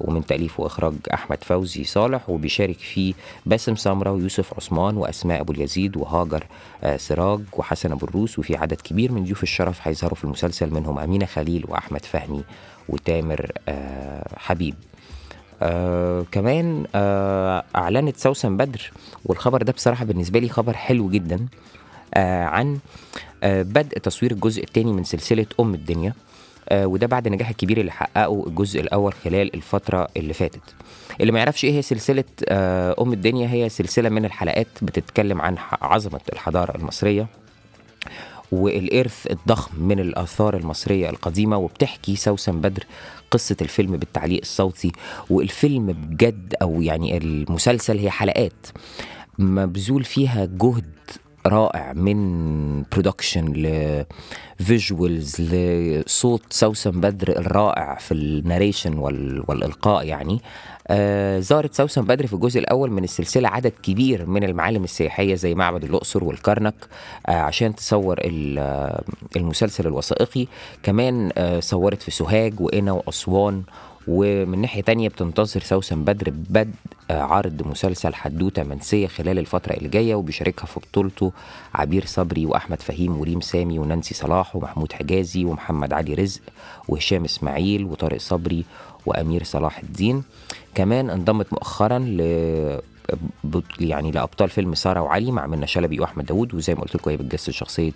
ومن 0.00 0.26
تأليف 0.26 0.60
وإخراج 0.60 0.94
أحمد 1.14 1.44
فوزي 1.44 1.84
صالح 1.84 2.30
وبيشارك 2.30 2.78
فيه 2.78 3.14
باسم 3.46 3.76
سمره 3.76 4.10
ويوسف 4.12 4.54
عثمان 4.54 4.96
وأسماء 4.96 5.40
أبو 5.40 5.52
اليزيد 5.52 5.96
وهاجر 5.96 6.44
آه، 6.84 6.96
سراج 6.96 7.40
وحسن 7.52 7.92
أبو 7.92 8.06
الروس 8.06 8.38
وفي 8.38 8.56
عدد 8.56 8.80
كبير 8.80 9.12
من 9.12 9.24
ضيوف 9.24 9.42
الشرف 9.42 9.88
هيظهروا 9.88 10.14
في 10.16 10.24
المسلسل 10.24 10.70
منهم 10.74 10.98
أمينة 10.98 11.26
خليل 11.26 11.64
وأحمد 11.68 12.04
فهمي 12.04 12.44
وتامر 12.88 13.52
آه، 13.68 14.26
حبيب. 14.36 14.74
آه 15.62 16.24
كمان 16.32 16.84
آه 16.94 17.64
أعلنت 17.76 18.16
سوسن 18.16 18.56
بدر 18.56 18.92
والخبر 19.24 19.62
ده 19.62 19.72
بصراحة 19.72 20.04
بالنسبة 20.04 20.38
لي 20.38 20.48
خبر 20.48 20.72
حلو 20.76 21.10
جدا 21.10 21.46
آه 22.14 22.44
عن 22.44 22.74
آه 22.74 22.78
بدء 23.44 23.98
تصوير 23.98 24.32
الجزء 24.32 24.62
الثاني 24.62 24.92
من 24.92 25.04
سلسلة 25.04 25.46
أم 25.60 25.74
الدنيا 25.74 26.12
آه 26.68 26.86
وده 26.86 27.06
بعد 27.06 27.26
النجاح 27.26 27.48
الكبير 27.48 27.80
اللي 27.80 27.92
حققه 27.92 28.44
الجزء 28.46 28.80
الأول 28.80 29.12
خلال 29.12 29.54
الفترة 29.54 30.08
اللي 30.16 30.34
فاتت. 30.34 30.60
اللي 31.20 31.32
ما 31.32 31.38
يعرفش 31.38 31.64
إيه 31.64 31.72
هي 31.72 31.82
سلسلة 31.82 32.24
آه 32.48 32.94
أم 33.00 33.12
الدنيا 33.12 33.48
هي 33.52 33.68
سلسلة 33.68 34.08
من 34.08 34.24
الحلقات 34.24 34.66
بتتكلم 34.82 35.40
عن 35.40 35.56
عظمة 35.82 36.20
الحضارة 36.32 36.76
المصرية 36.76 37.26
والإرث 38.52 39.26
الضخم 39.30 39.82
من 39.84 40.00
الآثار 40.00 40.56
المصرية 40.56 41.10
القديمة 41.10 41.56
وبتحكي 41.56 42.16
سوسن 42.16 42.60
بدر 42.60 42.84
قصة 43.30 43.56
الفيلم 43.62 43.96
بالتعليق 43.96 44.40
الصوتي. 44.40 44.92
والفيلم 45.30 45.86
بجد 45.86 46.54
أو 46.62 46.82
يعني 46.82 47.16
المسلسل 47.16 47.98
هي 47.98 48.10
حلقات 48.10 48.66
مبذول 49.38 50.04
فيها 50.04 50.44
جهد 50.44 50.86
رائع 51.48 51.92
من 51.92 52.82
production 52.82 53.52
ل 54.60 54.70
visuals 54.70 55.40
لصوت 55.40 56.42
سوسن 56.50 56.90
بدر 56.90 57.28
الرائع 57.28 57.94
في 57.94 58.14
ال 58.14 58.22
narration 58.22 58.98
وال 58.98 59.44
والإلقاء 59.48 60.06
يعني. 60.06 60.40
آه 60.90 61.40
زارت 61.40 61.74
سوسن 61.74 62.02
بدر 62.04 62.26
في 62.26 62.32
الجزء 62.32 62.60
الأول 62.60 62.90
من 62.90 63.04
السلسلة 63.04 63.48
عدد 63.48 63.72
كبير 63.82 64.26
من 64.26 64.44
المعالم 64.44 64.84
السياحية 64.84 65.34
زي 65.34 65.54
معبد 65.54 65.84
الأقصر 65.84 66.24
والكرنك 66.24 66.74
آه 67.26 67.32
عشان 67.32 67.74
تصور 67.74 68.16
آه، 68.58 69.02
المسلسل 69.36 69.86
الوثائقي. 69.86 70.46
كمان 70.82 71.30
صورت 71.60 72.02
في 72.02 72.10
سوهاج 72.10 72.60
وقنا 72.60 72.92
وأسوان 72.92 73.62
ومن 74.08 74.60
ناحية 74.60 74.82
تانية 74.82 75.08
بتنتظر 75.08 75.60
سوسن 75.60 76.04
بدر 76.04 76.30
ببدء 76.30 76.70
آه، 77.10 77.22
عرض 77.22 77.66
مسلسل 77.66 78.14
حدوتة 78.14 78.62
منسية 78.62 79.06
خلال 79.06 79.38
الفترة 79.38 79.72
اللي 79.72 79.88
جاية 79.88 80.14
وبيشاركها 80.14 80.66
في 80.66 80.80
بطولته 80.80 81.32
عبير 81.74 82.04
صبري 82.06 82.46
وأحمد 82.46 82.82
فهيم 82.82 83.20
وريم 83.20 83.40
سامي 83.40 83.78
ونانسي 83.78 84.14
صلاح 84.14 84.56
ومحمود 84.56 84.92
حجازي 84.92 85.44
ومحمد 85.44 85.92
علي 85.92 86.14
رزق 86.14 86.40
وهشام 86.88 87.24
إسماعيل 87.24 87.84
وطارق 87.84 88.18
صبري 88.20 88.64
وأمير 89.06 89.44
صلاح 89.44 89.78
الدين. 89.78 90.22
كمان 90.74 91.10
انضمت 91.10 91.52
مؤخرا 91.52 91.98
ل 91.98 92.20
يعني 93.80 94.10
لأبطال 94.10 94.48
فيلم 94.48 94.74
سارة 94.74 95.00
وعلي 95.00 95.32
مع 95.32 95.46
منى 95.46 95.66
شلبي 95.66 96.00
وأحمد 96.00 96.26
داوود 96.26 96.54
وزي 96.54 96.74
ما 96.74 96.80
قلت 96.80 96.94
لكم 96.94 97.10
هي 97.10 97.16
بتجسد 97.16 97.52
شخصية 97.52 97.92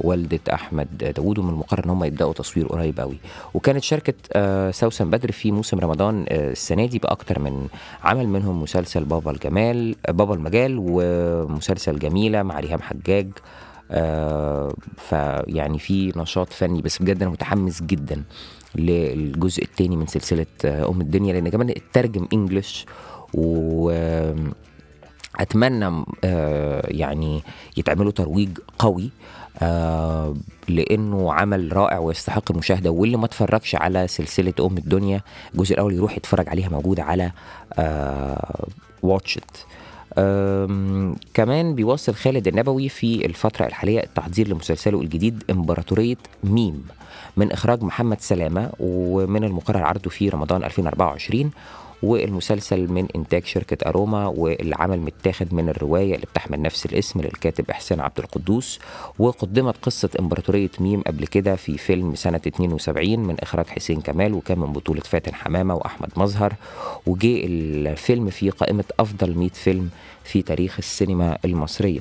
والدة 0.00 0.40
أحمد 0.52 1.12
داوود 1.16 1.38
ومن 1.38 1.50
المقرر 1.50 1.84
إن 1.84 1.90
هم 1.90 2.04
يبدأوا 2.04 2.32
تصوير 2.32 2.66
قريب 2.66 3.00
قوي 3.00 3.16
وكانت 3.54 3.82
شاركت 3.82 4.16
آه، 4.32 4.70
سوسن 4.70 5.10
بدر 5.10 5.32
في 5.32 5.52
موسم 5.52 5.78
رمضان 5.78 6.24
آه، 6.28 6.50
السنة 6.50 6.86
دي 6.86 6.98
بأكتر 6.98 7.38
من 7.38 7.66
عمل 8.04 8.28
منهم 8.28 8.62
مسلسل 8.62 9.04
بابا 9.04 9.30
الجمال 9.30 9.96
آه، 10.06 10.12
بابا 10.12 10.34
المجال 10.34 10.76
ومسلسل 10.80 11.98
جميلة 11.98 12.42
مع 12.42 12.60
ريهام 12.60 12.82
حجاج 12.82 13.28
فيعني 14.98 15.78
في 15.78 16.12
نشاط 16.16 16.52
فني 16.52 16.82
بس 16.82 17.02
بجد 17.02 17.22
أنا 17.22 17.30
متحمس 17.30 17.82
جدا 17.82 18.22
للجزء 18.74 19.62
الثاني 19.62 19.96
من 19.96 20.06
سلسلة 20.06 20.46
أم 20.64 21.00
الدنيا 21.00 21.32
لأن 21.32 21.48
كمان 21.48 21.70
اترجم 21.70 22.28
إنجلش 22.32 22.86
و 23.34 23.90
أتمنى 25.40 26.04
آه 26.24 26.82
يعني 26.88 27.42
يتعملوا 27.76 28.12
ترويج 28.12 28.58
قوي 28.78 29.10
آه 29.58 30.34
لأنه 30.68 31.32
عمل 31.32 31.76
رائع 31.76 31.98
ويستحق 31.98 32.50
المشاهدة. 32.52 32.90
واللي 32.90 33.16
ما 33.16 33.24
اتفرجش 33.24 33.74
على 33.74 34.08
سلسلة 34.08 34.54
أم 34.60 34.76
الدنيا 34.78 35.20
الجزء 35.54 35.74
الأول 35.74 35.94
يروح 35.94 36.16
يتفرج 36.16 36.48
عليها 36.48 36.68
موجوده 36.68 37.02
على 37.02 37.32
آه 37.78 38.66
واتش 39.02 39.38
ات 39.38 39.56
كمان 41.34 41.74
بيواصل 41.74 42.14
خالد 42.14 42.48
النبوي 42.48 42.88
في 42.88 43.26
الفترة 43.26 43.66
الحالية 43.66 44.00
التحضير 44.02 44.48
لمسلسله 44.48 45.00
الجديد 45.00 45.42
إمبراطورية 45.50 46.16
ميم. 46.44 46.84
من 47.36 47.52
إخراج 47.52 47.82
محمد 47.82 48.20
سلامة 48.20 48.70
ومن 48.80 49.44
المقرر 49.44 49.82
عرضه 49.82 50.10
في 50.10 50.28
رمضان 50.28 50.64
2024 50.64 51.50
والمسلسل 52.02 52.88
من 52.92 53.08
إنتاج 53.16 53.44
شركة 53.44 53.88
أروما 53.88 54.26
واللي 54.26 54.76
عمل 54.78 55.00
متاخد 55.00 55.54
من 55.54 55.68
الرواية 55.68 56.14
اللي 56.14 56.26
بتحمل 56.32 56.62
نفس 56.62 56.86
الاسم 56.86 57.20
للكاتب 57.20 57.70
إحسان 57.70 58.00
عبد 58.00 58.18
القدوس 58.18 58.78
وقدمت 59.18 59.74
قصة 59.82 60.08
إمبراطورية 60.20 60.70
ميم 60.80 61.02
قبل 61.02 61.26
كده 61.26 61.56
في 61.56 61.78
فيلم 61.78 62.14
سنة 62.14 62.40
72 62.46 63.18
من 63.20 63.36
إخراج 63.40 63.66
حسين 63.66 64.00
كمال 64.00 64.34
وكان 64.34 64.58
من 64.58 64.72
بطولة 64.72 65.00
فاتن 65.00 65.34
حمامة 65.34 65.74
وأحمد 65.74 66.08
مظهر 66.16 66.54
وجه 67.06 67.40
الفيلم 67.44 68.30
في 68.30 68.50
قائمة 68.50 68.84
أفضل 69.00 69.34
100 69.38 69.48
فيلم 69.48 69.90
في 70.24 70.42
تاريخ 70.42 70.74
السينما 70.78 71.38
المصرية. 71.44 72.00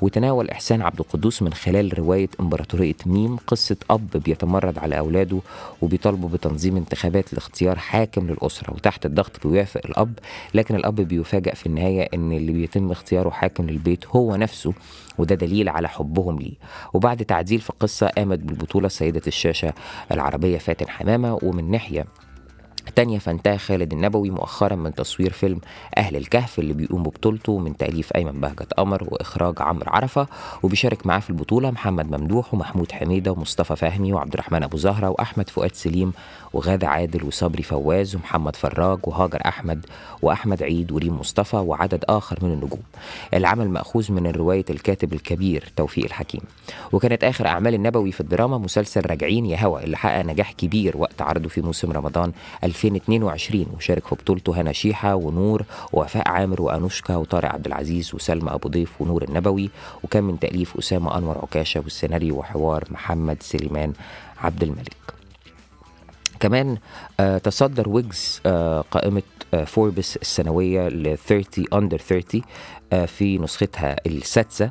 وتناول 0.00 0.50
إحسان 0.50 0.82
عبد 0.82 1.00
القدوس 1.00 1.42
من 1.42 1.52
خلال 1.54 1.98
رواية 1.98 2.28
إمبراطورية 2.40 2.94
ميم 3.06 3.36
قصة 3.36 3.76
أب 3.90 4.10
بيتمرد 4.10 4.78
على 4.78 4.98
أولاده 4.98 5.40
وبيطالبوا 5.82 6.28
بتنظيم 6.28 6.76
انتخابات 6.76 7.34
لاختيار 7.34 7.78
حاكم 7.78 8.26
للأسرة 8.26 8.72
وتحت 8.74 9.06
الضغط 9.06 9.46
بيوافق 9.46 9.80
الأب 9.84 10.18
لكن 10.54 10.74
الأب 10.74 10.94
بيفاجأ 10.94 11.54
في 11.54 11.66
النهاية 11.66 12.08
إن 12.14 12.32
اللي 12.32 12.52
بيتم 12.52 12.90
اختياره 12.90 13.30
حاكم 13.30 13.66
للبيت 13.70 14.06
هو 14.06 14.36
نفسه 14.36 14.72
وده 15.18 15.34
دليل 15.34 15.68
على 15.68 15.88
حبهم 15.88 16.38
ليه. 16.38 16.54
وبعد 16.94 17.24
تعديل 17.24 17.60
في 17.60 17.70
القصة 17.70 18.06
قامت 18.06 18.38
بالبطولة 18.38 18.88
سيدة 18.88 19.22
الشاشة 19.26 19.72
العربية 20.12 20.58
فاتن 20.58 20.88
حمامة 20.88 21.38
ومن 21.42 21.70
ناحية 21.70 22.06
تانية 22.96 23.18
فانتهى 23.18 23.58
خالد 23.58 23.92
النبوي 23.92 24.30
مؤخرا 24.30 24.76
من 24.76 24.94
تصوير 24.94 25.32
فيلم 25.32 25.60
أهل 25.98 26.16
الكهف 26.16 26.58
اللي 26.58 26.72
بيقوم 26.72 27.02
ببطولته 27.02 27.58
من 27.58 27.76
تأليف 27.76 28.12
أيمن 28.16 28.40
بهجت 28.40 28.72
قمر 28.72 29.06
وإخراج 29.10 29.54
عمرو 29.58 29.92
عرفة 29.92 30.26
وبيشارك 30.62 31.06
معاه 31.06 31.18
في 31.18 31.30
البطولة 31.30 31.70
محمد 31.70 32.10
ممدوح 32.16 32.54
ومحمود 32.54 32.92
حميدة 32.92 33.32
ومصطفى 33.32 33.76
فهمي 33.76 34.12
وعبد 34.12 34.32
الرحمن 34.32 34.62
أبو 34.62 34.76
زهرة 34.76 35.08
وأحمد 35.08 35.48
فؤاد 35.48 35.74
سليم 35.74 36.12
وغادة 36.52 36.88
عادل 36.88 37.24
وصبري 37.24 37.62
فواز 37.62 38.14
ومحمد 38.14 38.56
فراج 38.56 38.98
وهاجر 39.04 39.40
أحمد 39.46 39.86
وأحمد 40.22 40.62
عيد 40.62 40.92
وريم 40.92 41.18
مصطفى 41.18 41.56
وعدد 41.56 42.04
آخر 42.08 42.38
من 42.42 42.52
النجوم. 42.52 42.82
العمل 43.34 43.68
مأخوذ 43.70 44.12
من 44.12 44.26
رواية 44.26 44.64
الكاتب 44.70 45.12
الكبير 45.12 45.72
توفيق 45.76 46.04
الحكيم. 46.04 46.40
وكانت 46.92 47.24
آخر 47.24 47.46
أعمال 47.46 47.74
النبوي 47.74 48.12
في 48.12 48.20
الدراما 48.20 48.58
مسلسل 48.58 49.02
راجعين 49.10 49.46
يا 49.46 49.64
هوا 49.64 49.80
اللي 49.84 49.96
حقق 49.96 50.22
نجاح 50.22 50.52
كبير 50.52 50.96
وقت 50.96 51.22
عرضه 51.22 51.48
في 51.48 51.60
موسم 51.60 51.92
رمضان 51.92 52.32
2022 52.70 53.66
وشارك 53.76 54.06
في 54.06 54.14
بطولته 54.14 54.60
هنا 54.60 54.72
شيحة 54.72 55.14
ونور 55.14 55.62
ووفاء 55.92 56.28
عامر 56.28 56.62
وأنوشكا 56.62 57.16
وطارق 57.16 57.52
عبد 57.52 57.66
العزيز 57.66 58.14
وسلمى 58.14 58.50
أبو 58.54 58.68
ضيف 58.68 59.00
ونور 59.02 59.22
النبوي. 59.24 59.70
وكان 60.02 60.24
من 60.24 60.38
تأليف 60.38 60.76
أسامة 60.78 61.18
أنور 61.18 61.38
عكاشة 61.38 61.80
والسيناريو 61.80 62.36
وحوار 62.38 62.84
محمد 62.90 63.42
سليمان 63.42 63.92
عبد 64.38 64.62
الملك. 64.62 64.96
كمان 66.40 66.76
آه 67.20 67.38
تصدر 67.38 67.88
ويجز 67.88 68.40
آه 68.46 68.80
قائمة 68.90 69.22
آه 69.54 69.64
فوربس 69.64 70.16
السنوية 70.16 70.88
ل 70.88 71.16
30 71.18 71.64
أندر 71.72 71.98
30 71.98 72.40
آه 72.40 72.44
في 73.06 73.38
نسختها 73.38 73.96
السادسة 74.06 74.70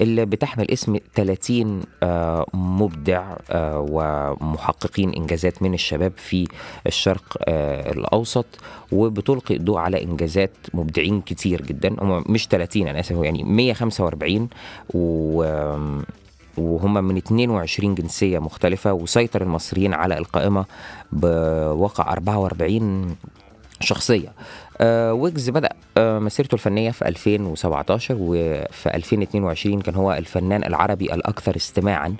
اللي 0.00 0.26
بتحمل 0.26 0.70
اسم 0.70 0.96
30 1.14 1.82
آه 2.02 2.46
مبدع 2.54 3.36
آه 3.50 3.86
ومحققين 3.90 5.14
إنجازات 5.14 5.62
من 5.62 5.74
الشباب 5.74 6.12
في 6.16 6.48
الشرق 6.86 7.36
آه 7.44 7.92
الأوسط 7.92 8.46
وبتلقي 8.92 9.56
الضوء 9.56 9.78
على 9.78 10.02
إنجازات 10.02 10.50
مبدعين 10.74 11.20
كتير 11.20 11.62
جدا. 11.62 11.96
هم 12.00 12.24
مش 12.28 12.46
30 12.48 12.88
أنا 12.88 13.00
آسف 13.00 13.16
يعني 13.22 13.42
145 13.44 14.48
و 14.94 15.42
وهم 16.58 17.04
من 17.04 17.16
22 17.16 17.94
جنسية 17.94 18.38
مختلفة 18.38 18.92
وسيطر 18.92 19.42
المصريين 19.42 19.94
على 19.94 20.18
القائمة 20.18 20.64
بواقع 21.12 22.12
44 22.12 23.16
شخصية. 23.80 24.28
آه 24.28 24.32
ويجز 25.12 25.50
بدأ 25.50 25.68
آه 25.96 26.18
مسيرته 26.18 26.54
الفنية 26.54 26.90
في 26.90 27.08
2017 27.08 28.16
وفي 28.20 28.86
2022 28.94 29.80
كان 29.80 29.94
هو 29.94 30.12
الفنان 30.12 30.64
العربي 30.64 31.14
الأكثر 31.14 31.56
استماعا 31.56 32.14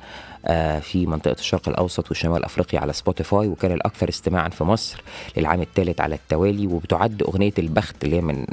آه 0.46 0.78
في 0.78 1.06
منطقة 1.06 1.32
الشرق 1.38 1.68
الأوسط 1.68 2.10
وشمال 2.10 2.44
أفريقيا 2.44 2.80
على 2.80 2.92
سبوتيفاي 2.92 3.48
وكان 3.48 3.72
الأكثر 3.72 4.08
استماعا 4.08 4.48
في 4.48 4.64
مصر 4.64 5.02
للعام 5.36 5.60
الثالث 5.60 6.00
على 6.00 6.14
التوالي. 6.14 6.66
وبتعد 6.66 7.22
أغنية 7.22 7.52
البخت 7.58 8.04
اللي 8.04 8.16
هي 8.16 8.20
من 8.20 8.46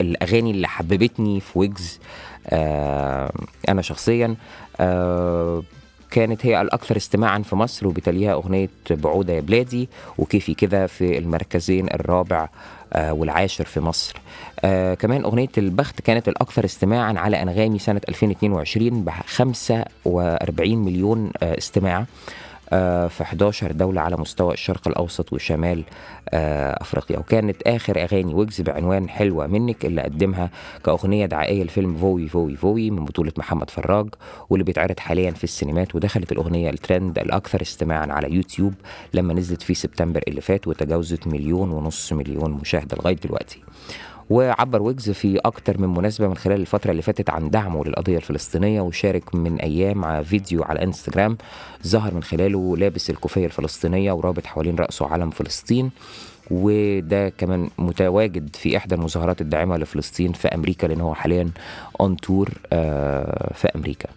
الأغاني 0.00 0.50
اللي 0.50 0.68
حببتني 0.68 1.40
في 1.40 1.58
ويجز 1.58 2.00
آه 2.48 3.32
أنا 3.68 3.82
شخصيا 3.82 4.36
آه 4.80 5.62
كانت 6.10 6.46
هي 6.46 6.60
الأكثر 6.60 6.96
استماعا 6.96 7.38
في 7.38 7.56
مصر 7.56 7.86
وبتليها 7.86 8.32
أغنية 8.32 8.68
بعودة 8.90 9.32
يا 9.32 9.40
بلادي 9.40 9.88
وكيفي 10.18 10.54
كده 10.54 10.86
في 10.86 11.18
المركزين 11.18 11.86
الرابع 11.94 12.42
آه 12.42 12.48
والعاشر 12.96 13.64
في 13.64 13.80
مصر. 13.80 14.14
آه 14.64 14.94
كمان 14.94 15.24
أغنية 15.24 15.48
البخت 15.58 16.00
كانت 16.00 16.28
الأكثر 16.28 16.64
استماعا 16.64 17.14
على 17.18 17.42
أنغامي 17.42 17.78
سنة 17.78 18.00
2022 18.08 19.04
ب 19.04 19.10
45 19.26 20.78
مليون 20.78 21.30
آه 21.42 21.58
استماع. 21.58 22.04
في 23.08 23.22
11 23.22 23.72
دولة 23.72 24.00
على 24.00 24.16
مستوى 24.16 24.54
الشرق 24.54 24.88
الأوسط 24.88 25.32
وشمال 25.32 25.84
أفريقيا. 26.32 27.18
وكانت 27.18 27.62
آخر 27.62 28.02
أغاني 28.02 28.34
ويجز 28.34 28.60
بعنوان 28.60 29.08
حلوة 29.08 29.46
منك 29.46 29.84
اللي 29.84 30.02
قدمها 30.02 30.50
كأغنية 30.84 31.26
دعائية 31.26 31.64
لفيلم 31.64 31.96
فوي 31.96 32.28
فوي 32.28 32.56
فوي 32.56 32.90
من 32.90 33.04
بطولة 33.04 33.32
محمد 33.36 33.70
فراج 33.70 34.08
واللي 34.50 34.64
بيتعرض 34.64 35.00
حاليا 35.00 35.30
في 35.30 35.44
السينمات. 35.44 35.94
ودخلت 35.94 36.32
الأغنية 36.32 36.70
الترند 36.70 37.18
الأكثر 37.18 37.62
استماعا 37.62 38.06
على 38.12 38.34
يوتيوب 38.34 38.74
لما 39.14 39.34
نزلت 39.34 39.62
في 39.62 39.74
سبتمبر 39.74 40.22
اللي 40.28 40.40
فات 40.40 40.68
وتجاوزت 40.68 41.26
مليون 41.26 41.70
ونص 41.70 42.12
مليون 42.12 42.50
مشاهدة 42.50 42.96
لغاية 42.96 43.16
دلوقتي. 43.16 43.62
وعبر 44.30 44.82
ويجز 44.82 45.10
في 45.10 45.38
أكتر 45.38 45.80
من 45.80 45.88
مناسبة 45.88 46.28
من 46.28 46.36
خلال 46.36 46.60
الفترة 46.60 46.90
اللي 46.90 47.02
فاتت 47.02 47.30
عن 47.30 47.50
دعمه 47.50 47.84
للقضية 47.84 48.16
الفلسطينية 48.16 48.80
وشارك 48.80 49.34
من 49.34 49.60
أيام 49.60 50.04
على 50.04 50.24
فيديو 50.24 50.62
على 50.62 50.82
إنستجرام 50.82 51.36
ظهر 51.86 52.14
من 52.14 52.22
خلاله 52.22 52.76
لابس 52.76 53.10
الكوفية 53.10 53.46
الفلسطينية 53.46 54.12
ورابط 54.12 54.46
حوالين 54.46 54.76
رأسه 54.76 55.06
علم 55.06 55.30
فلسطين. 55.30 55.90
وده 56.50 57.28
كمان 57.28 57.70
متواجد 57.78 58.56
في 58.56 58.76
إحدى 58.76 58.94
المظاهرات 58.94 59.40
الداعمة 59.40 59.76
لفلسطين 59.76 60.32
في 60.32 60.48
أمريكا 60.48 60.86
لأن 60.86 61.00
هو 61.00 61.14
حاليا 61.14 61.50
أون 62.00 62.16
تور 62.16 62.48
في 63.54 63.68
أمريكا. 63.76 64.08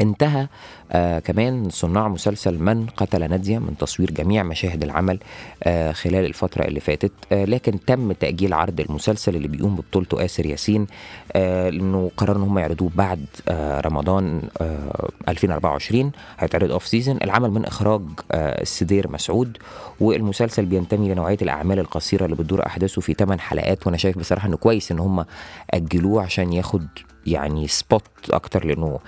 انتهى 0.00 0.46
آه 0.92 1.18
كمان 1.18 1.70
صناع 1.70 2.08
مسلسل 2.08 2.58
من 2.58 2.86
قتل 2.96 3.30
نادية 3.30 3.58
من 3.58 3.76
تصوير 3.76 4.10
جميع 4.10 4.42
مشاهد 4.42 4.82
العمل 4.82 5.18
آه 5.62 5.92
خلال 5.92 6.24
الفترة 6.24 6.64
اللي 6.64 6.80
فاتت 6.80 7.12
آه 7.32 7.44
لكن 7.44 7.84
تم 7.84 8.12
تأجيل 8.12 8.52
عرض 8.54 8.80
المسلسل 8.80 9.36
اللي 9.36 9.48
بيقوم 9.48 9.74
ببطولته 9.76 10.24
آسر 10.24 10.46
ياسين 10.46 10.86
آه 11.32 11.68
لأنه 11.70 12.10
قرروا 12.16 12.36
إن 12.36 12.42
هم 12.42 12.58
يعرضوه 12.58 12.90
بعد 12.94 13.24
آه 13.48 13.80
رمضان 13.80 14.42
آه 14.60 15.08
2024 15.28 16.12
هيتعرض 16.38 16.70
off 16.70 16.86
season 16.86 17.18
العمل 17.24 17.50
من 17.50 17.64
إخراج 17.64 18.02
آه 18.32 18.62
السدير 18.62 19.10
مسعود 19.12 19.56
والمسلسل 20.00 20.66
بينتمي 20.66 21.08
لنوعية 21.14 21.38
الأعمال 21.42 21.78
القصيرة 21.78 22.24
اللي 22.24 22.36
بتدور 22.36 22.66
أحداثه 22.66 23.00
في 23.00 23.12
8 23.14 23.40
حلقات 23.42 23.86
وأنا 23.86 23.96
شايف 23.96 24.18
بصراحة 24.18 24.48
إنه 24.48 24.56
كويس 24.56 24.92
إن 24.92 24.98
هم 24.98 25.24
أجلوه 25.70 26.22
عشان 26.22 26.52
ياخد 26.52 26.86
يعني 27.26 27.68
spot 27.68 28.02
أكتر 28.30 28.64
لأنه 28.66 28.98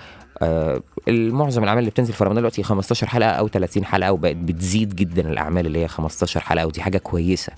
آه 0.41 0.81
معظم 1.07 1.63
الأعمال 1.63 1.79
اللي 1.79 1.91
بتنزل 1.91 2.13
في 2.13 2.23
رمضان 2.23 2.37
دلوقتي 2.37 2.63
15 2.63 3.07
حلقة 3.07 3.29
أو 3.29 3.47
30 3.47 3.85
حلقة 3.85 4.11
وبقت 4.11 4.35
بتزيد 4.35 4.95
جدا 4.95 5.29
الأعمال 5.29 5.65
اللي 5.65 5.79
هي 5.79 5.87
15 5.87 6.39
حلقة 6.39 6.67
ودي 6.67 6.81
حاجة 6.81 6.97
كويسة. 6.97 7.53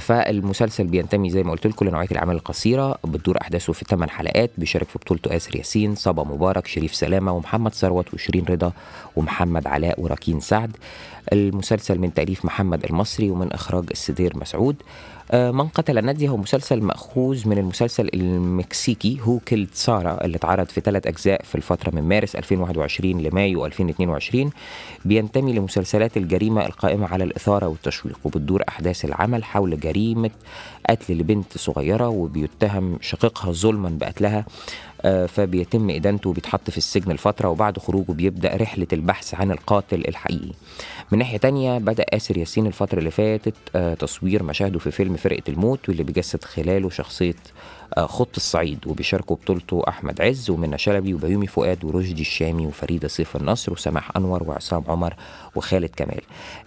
فالمسلسل 0.00 0.86
بينتمي 0.86 1.30
زي 1.30 1.42
ما 1.42 1.50
قلت 1.50 1.66
لكم 1.66 1.86
لنوعية 1.88 2.08
الأعمال 2.12 2.36
القصيرة 2.36 2.98
بتدور 3.04 3.38
أحداثه 3.42 3.72
في 3.72 3.84
8 3.84 4.12
حلقات 4.12 4.50
بيشارك 4.58 4.88
في 4.88 4.98
بطولته 4.98 5.36
آسر 5.36 5.56
ياسين 5.56 5.94
صبا 5.94 6.24
مبارك 6.24 6.66
شريف 6.66 6.94
سلامة 6.94 7.32
ومحمد 7.32 7.74
ثروت 7.74 8.14
وشيرين 8.14 8.44
رضا 8.44 8.72
ومحمد 9.16 9.66
علاء 9.66 10.00
وراكين 10.00 10.40
سعد. 10.40 10.76
المسلسل 11.32 11.98
من 11.98 12.14
تأليف 12.14 12.44
محمد 12.44 12.84
المصري 12.84 13.30
ومن 13.30 13.52
إخراج 13.52 13.84
السدير 13.90 14.36
مسعود. 14.36 14.76
آه، 14.76 14.82
من 15.32 15.68
قتل 15.68 16.04
نادية 16.04 16.28
هو 16.28 16.36
مسلسل 16.36 16.80
مأخوذ 16.80 17.48
من 17.48 17.58
المسلسل 17.58 18.08
المكسيكي 18.14 19.18
هو 19.22 19.38
كيلد 19.38 19.68
سارا 19.72 20.24
اللي 20.24 20.36
اتعرض 20.36 20.66
في 20.66 20.80
ثلاث 20.80 21.06
أجزاء 21.06 21.42
في 21.42 21.54
الفترة 21.54 21.90
من 21.94 22.02
مارس 22.02 22.36
2021 22.36 23.20
لمايو 23.20 23.66
2022 23.66 24.50
بينتمي 25.04 25.52
لمسلسلات 25.52 26.16
الجريمة 26.16 26.66
القائمة 26.66 27.06
على 27.06 27.24
الإثارة 27.24 27.66
والتشويق 27.66 28.18
وبتدور 28.24 28.62
أحداث 28.68 29.04
العمل 29.04 29.44
حول 29.44 29.80
جريمة 29.80 30.30
قتل 30.90 31.14
لبنت 31.18 31.58
صغيرة 31.58 32.08
وبيتهم 32.08 32.98
شقيقها 33.00 33.52
ظلما 33.52 33.88
بقتلها. 33.88 34.38
آه، 34.38 34.44
فبيتم 35.26 35.90
إدانته 35.90 36.30
وبيتحط 36.30 36.70
في 36.70 36.78
السجن 36.78 37.12
لفترة 37.12 37.48
وبعد 37.48 37.78
خروجه 37.78 38.12
بيبدأ 38.12 38.56
رحلة 38.56 38.86
البحث 38.92 39.34
عن 39.34 39.50
القاتل 39.50 40.04
الحقيقي. 40.08 40.52
من 41.12 41.18
ناحية 41.18 41.36
تانية 41.36 41.78
بدأ 41.78 42.04
آسر 42.12 42.38
ياسين 42.38 42.66
الفترة 42.66 42.98
اللي 42.98 43.10
فاتت 43.10 43.54
آه، 43.76 43.94
تصوير 43.94 44.42
مشاهده 44.42 44.78
في 44.78 44.90
فيلم 44.90 45.16
فرقة 45.16 45.42
الموت 45.48 45.88
واللي 45.88 46.02
بيجسد 46.02 46.44
خلاله 46.44 46.90
شخصية 46.90 47.34
آه، 47.34 47.81
خط 47.98 48.36
الصعيد 48.36 48.86
وبيشاركوا 48.86 49.36
بطولته 49.36 49.82
أحمد 49.88 50.20
عز 50.20 50.50
ومنى 50.50 50.78
شلبي 50.78 51.14
وبيومي 51.14 51.46
فؤاد 51.46 51.84
ورشدي 51.84 52.20
الشامي 52.20 52.66
وفريدة 52.66 53.08
سيف 53.08 53.36
النصر 53.36 53.72
وسماح 53.72 54.16
أنور 54.16 54.42
وعصام 54.42 54.84
عمر 54.88 55.14
وخالد 55.54 55.90
كمال. 55.96 56.20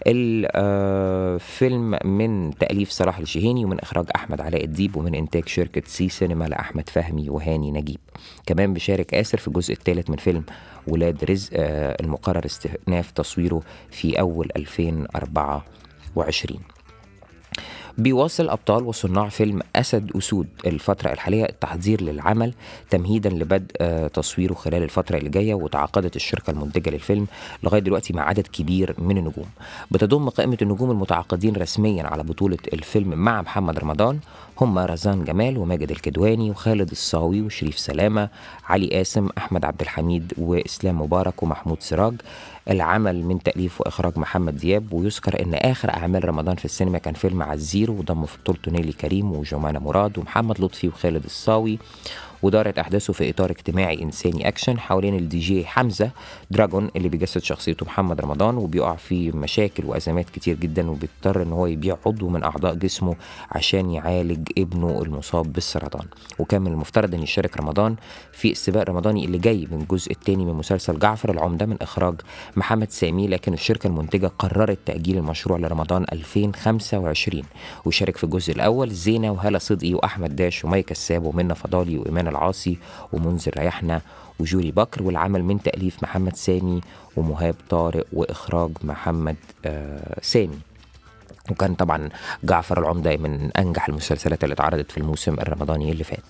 الفيلم 0.07 1.97
من 2.05 2.57
تأليف 2.57 2.89
صلاح 2.89 3.17
الجهيني 3.17 3.65
ومن 3.65 3.79
إخراج 3.79 4.05
أحمد 4.15 4.41
علاء 4.41 4.63
الديب 4.63 4.97
ومن 4.97 5.15
إنتاج 5.15 5.47
شركة 5.47 5.81
سي 5.85 6.09
سينما 6.09 6.45
لأحمد 6.45 6.89
فهمي 6.89 7.29
وهاني 7.29 7.71
نجيب. 7.71 7.99
كمان 8.45 8.73
بيشارك 8.73 9.13
آسر 9.13 9.37
في 9.37 9.47
الجزء 9.47 9.73
الثالث 9.73 10.09
من 10.09 10.17
فيلم 10.17 10.43
ولاد 10.87 11.23
رزق 11.23 11.49
آه، 11.53 11.97
المقرر 12.01 12.45
استئناف 12.45 13.11
تصويره 13.11 13.61
في 13.91 14.19
أول 14.19 14.49
2024 14.55 16.74
بيواصل 17.97 18.49
أبطال 18.49 18.83
وصناع 18.83 19.29
فيلم 19.29 19.61
أسد 19.75 20.11
أسود 20.17 20.47
الفترة 20.65 21.11
الحالية 21.13 21.45
التحضير 21.45 22.01
للعمل 22.01 22.53
تمهيدا 22.89 23.29
لبدء 23.29 23.75
آه، 23.81 24.07
تصويره 24.07 24.53
خلال 24.53 24.83
الفترة 24.83 25.17
اللي 25.17 25.29
جاية 25.29 25.53
وتعاقدت 25.53 26.15
الشركة 26.15 26.51
المنتجة 26.51 26.89
للفيلم 26.89 27.27
لغاية 27.63 27.81
دلوقتي 27.81 28.13
مع 28.13 28.29
عدد 28.29 28.47
كبير 28.47 28.95
من 28.97 29.17
النجوم. 29.17 29.45
بتضم 29.91 30.29
قائمة 30.29 30.57
النجوم 30.61 30.91
المتعاقدين 30.91 31.55
رسميا 31.55 32.03
على 32.03 32.23
بطولة 32.23 32.57
الفيلم 32.73 33.09
مع 33.09 33.41
محمد 33.41 33.79
رمضان 33.79 34.19
هم 34.61 34.79
رزان 34.79 35.23
جمال 35.23 35.57
وماجد 35.57 35.91
الكدواني 35.91 36.51
وخالد 36.51 36.91
الصاوي 36.91 37.41
وشريف 37.41 37.79
سلامة 37.79 38.29
علي 38.65 38.89
قاسم 38.89 39.29
أحمد 39.37 39.65
عبد 39.65 39.81
الحميد 39.81 40.33
وإسلام 40.37 41.01
مبارك 41.01 41.43
ومحمود 41.43 41.77
سراج. 41.81 42.13
العمل 42.69 43.23
من 43.23 43.43
تأليف 43.43 43.81
وإخراج 43.81 44.17
محمد 44.17 44.57
دياب 44.57 44.93
ويذكر 44.93 45.41
إن 45.43 45.53
آخر 45.53 45.89
أعمال 45.89 46.25
رمضان 46.29 46.55
في 46.55 46.65
السينما 46.65 46.97
كان 46.97 47.13
فيلم 47.13 47.43
ع 47.43 47.51
الزيرو 47.51 47.91
وضم 47.91 48.25
في 48.25 48.37
بطولته 48.37 48.71
نيلي 48.71 48.91
كريم 48.91 49.31
وجمانة 49.31 49.79
مراد 49.79 50.17
ومحمد 50.17 50.61
لطفي 50.61 50.87
وخالد 50.87 51.23
الصاوي. 51.25 51.79
ودارت 52.45 52.79
أحداثه 52.79 53.13
في 53.13 53.29
إطار 53.29 53.51
اجتماعي 53.51 54.01
إنساني 54.01 54.47
أكشن 54.47 54.79
حوالين 54.79 55.15
الدي 55.15 55.39
جي 55.39 55.65
حمزة 55.65 56.11
دراجون 56.51 56.89
اللي 56.95 57.09
بيجسد 57.09 57.41
شخصيته 57.41 57.85
محمد 57.85 58.21
رمضان 58.21 58.57
وبيقع 58.57 58.95
في 58.95 59.31
مشاكل 59.31 59.85
وأزمات 59.85 60.29
كتير 60.29 60.55
جدا 60.55 60.89
وبيضطر 60.91 61.41
إن 61.41 61.51
هو 61.51 61.67
يبيع 61.67 61.97
عضو 62.05 62.29
من 62.29 62.43
أعضاء 62.43 62.73
جسمه 62.73 63.15
عشان 63.51 63.91
يعالج 63.91 64.49
ابنه 64.57 65.01
المصاب 65.01 65.53
بالسرطان. 65.53 66.05
وكان 66.39 66.61
من 66.61 66.71
المفترض 66.71 67.13
إن 67.13 67.23
يشارك 67.23 67.57
رمضان 67.57 67.95
في 68.31 68.51
السباق 68.51 68.81
الرمضاني 68.81 69.25
اللي 69.25 69.37
جاي 69.37 69.67
من 69.71 69.81
الجزء 69.81 70.11
الثاني 70.11 70.45
من 70.45 70.53
مسلسل 70.53 70.99
جعفر 70.99 71.31
العمدة 71.31 71.65
من 71.65 71.77
إخراج 71.81 72.15
محمد 72.55 72.91
سامي 72.91 73.27
لكن 73.27 73.53
الشركة 73.53 73.87
المنتجة 73.87 74.27
قررت 74.39 74.79
تأجيل 74.85 75.17
المشروع 75.17 75.57
لرمضان 75.57 76.05
2025 76.11 77.43
وشارك 77.85 78.17
في 78.17 78.23
الجزء 78.23 78.53
الأول 78.53 78.91
زينة 78.91 79.31
وهالة 79.31 79.59
صدقي 79.59 79.93
وأحمد 79.93 80.35
داش 80.35 80.65
ومي 80.65 80.81
كساب 80.81 81.25
ومنى 81.25 81.55
فضالي 81.55 81.97
وإيمان 81.97 82.34
العاصي 82.35 82.77
ومنذر 83.13 83.51
ريحنا 83.57 84.01
وجوري 84.39 84.71
بكر 84.71 85.03
والعمل 85.03 85.43
من 85.43 85.61
تأليف 85.61 86.03
محمد 86.03 86.35
سامي 86.35 86.81
ومهاب 87.17 87.55
طارق 87.69 88.05
وإخراج 88.13 88.71
محمد 88.83 89.35
آه 89.65 90.19
سامي. 90.21 90.59
وكان 91.51 91.75
طبعا 91.75 92.09
جعفر 92.43 92.79
العمدة 92.79 93.17
من 93.17 93.51
أنجح 93.57 93.89
المسلسلات 93.89 94.43
اللي 94.43 94.53
اتعرضت 94.53 94.91
في 94.91 94.97
الموسم 94.97 95.33
الرمضاني 95.33 95.91
اللي 95.91 96.03
فات. 96.03 96.23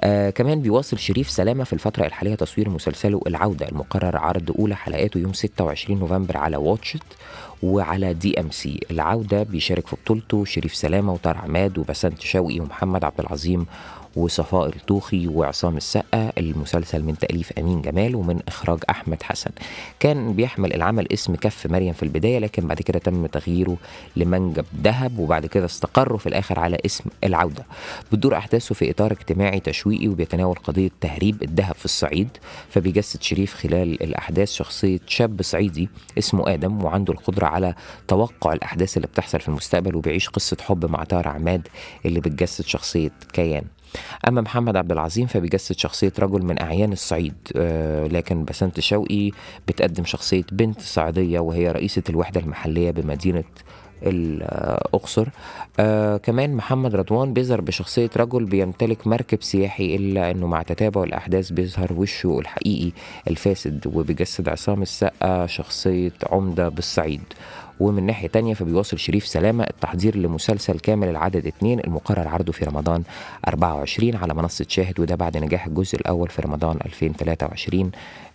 آه 0.00 0.30
كمان 0.30 0.62
بيواصل 0.62 0.98
شريف 0.98 1.30
سلامة 1.30 1.64
في 1.64 1.72
الفترة 1.72 2.06
الحالية 2.06 2.34
تصوير 2.34 2.68
مسلسله 2.68 3.20
العودة 3.26 3.68
المقرر 3.68 4.16
عرض 4.16 4.50
أولى 4.58 4.76
حلقاته 4.76 5.18
يوم 5.18 5.32
26 5.32 5.98
نوفمبر 5.98 6.36
على 6.36 6.56
واتش 6.56 6.93
ات 6.93 7.02
وعلى 7.62 8.14
دي 8.14 8.40
إم 8.40 8.50
سي. 8.50 8.80
العودة 8.90 9.42
بيشارك 9.42 9.86
في 9.86 9.96
بطولته 10.04 10.44
شريف 10.44 10.74
سلامة 10.74 11.12
وطارق 11.12 11.40
عماد 11.40 11.78
وبسنت 11.78 12.20
شوقي 12.20 12.60
ومحمد 12.60 13.04
عبد 13.04 13.20
العظيم 13.20 13.66
وصفاء 14.16 14.68
الطوخي 14.68 15.28
وعصام 15.28 15.76
السقا 15.76 16.32
المسلسل 16.38 17.02
من 17.02 17.18
تأليف 17.18 17.52
أمين 17.58 17.82
جمال 17.82 18.16
ومن 18.16 18.40
إخراج 18.48 18.78
أحمد 18.90 19.22
حسن. 19.22 19.50
كان 20.00 20.32
بيحمل 20.32 20.74
العمل 20.74 21.12
اسم 21.12 21.34
كف 21.34 21.66
مريم 21.66 21.92
في 21.92 22.02
البداية 22.02 22.38
لكن 22.38 22.66
بعد 22.66 22.82
كده 22.82 22.98
تم 22.98 23.26
تغييره 23.26 23.76
لمنجب 24.16 24.64
ذهب 24.82 25.18
وبعد 25.18 25.46
كده 25.46 25.64
استقروا 25.64 26.18
في 26.18 26.26
الآخر 26.28 26.58
على 26.58 26.78
اسم 26.86 27.04
العودة. 27.24 27.64
بتدور 28.12 28.36
أحداثه 28.36 28.74
في 28.74 28.90
إطار 28.90 29.12
اجتماعي 29.12 29.60
تشويقي 29.60 30.08
وبيتناول 30.08 30.56
قضية 30.56 30.90
تهريب 31.00 31.42
الذهب 31.42 31.74
في 31.74 31.84
الصعيد. 31.84 32.28
فبيجسد 32.70 33.22
شريف 33.22 33.54
خلال 33.54 34.02
الأحداث 34.02 34.52
شخصية 34.52 35.00
شاب 35.06 35.42
صعيدي 35.42 35.88
اسمه 36.18 36.54
آدم 36.54 36.84
وعنده 36.84 37.12
القدرة 37.12 37.46
على 37.46 37.74
توقع 38.08 38.52
الأحداث 38.52 38.96
اللي 38.96 39.06
بتحصل 39.08 39.40
في 39.40 39.48
المستقبل 39.48 39.96
وبيعيش 39.96 40.28
قصة 40.28 40.56
حب 40.60 40.90
مع 40.90 41.04
طارق 41.04 41.30
عماد 41.30 41.68
اللي 42.06 42.20
بتجسد 42.20 42.64
شخصية 42.64 43.10
كيان. 43.32 43.64
أما 44.28 44.40
محمد 44.40 44.76
عبد 44.76 44.92
العظيم 44.92 45.26
فبيجسد 45.26 45.78
شخصية 45.78 46.12
رجل 46.18 46.42
من 46.42 46.62
أعيان 46.62 46.92
الصعيد 46.92 47.34
آه 47.56 48.06
لكن 48.06 48.44
بسنت 48.44 48.80
شوقي 48.80 49.30
بتقدم 49.68 50.04
شخصية 50.04 50.44
بنت 50.52 50.80
صعيدية 50.80 51.40
وهي 51.40 51.70
رئيسة 51.72 52.02
الوحدة 52.10 52.40
المحلية 52.40 52.90
بمدينة 52.90 53.44
الأقصر. 54.02 55.28
آه 55.80 56.16
كمان 56.16 56.54
محمد 56.54 56.94
رضوان 56.94 57.32
بيظهر 57.32 57.60
بشخصية 57.60 58.10
رجل 58.16 58.44
بيمتلك 58.44 59.06
مركب 59.06 59.42
سياحي 59.42 59.96
إلا 59.96 60.30
أنه 60.30 60.46
مع 60.46 60.62
تتابع 60.62 61.02
الأحداث 61.02 61.50
بيظهر 61.52 61.92
وشه 61.92 62.38
الحقيقي 62.38 62.92
الفاسد 63.30 63.86
وبيجسد 63.94 64.48
عصام 64.48 64.82
السقا 64.82 65.46
شخصية 65.46 66.12
عمدة 66.30 66.68
بالصعيد. 66.68 67.22
ومن 67.82 68.06
ناحية 68.06 68.28
تانية 68.28 68.54
فبيواصل 68.54 68.98
شريف 68.98 69.26
سلامة 69.26 69.64
التحضير 69.64 70.16
لمسلسل 70.16 70.78
كامل 70.78 71.08
العدد 71.08 71.46
اتنين 71.46 71.80
المقرر 71.80 72.28
عرضه 72.28 72.52
في 72.52 72.64
رمضان 72.64 73.02
24 73.48 74.16
على 74.16 74.34
منصة 74.34 74.66
شاهد 74.68 75.00
وده 75.00 75.14
بعد 75.14 75.36
نجاح 75.36 75.66
الجزء 75.66 75.96
الأول 75.96 76.28
في 76.28 76.42
رمضان 76.42 76.78
2023 76.86 77.90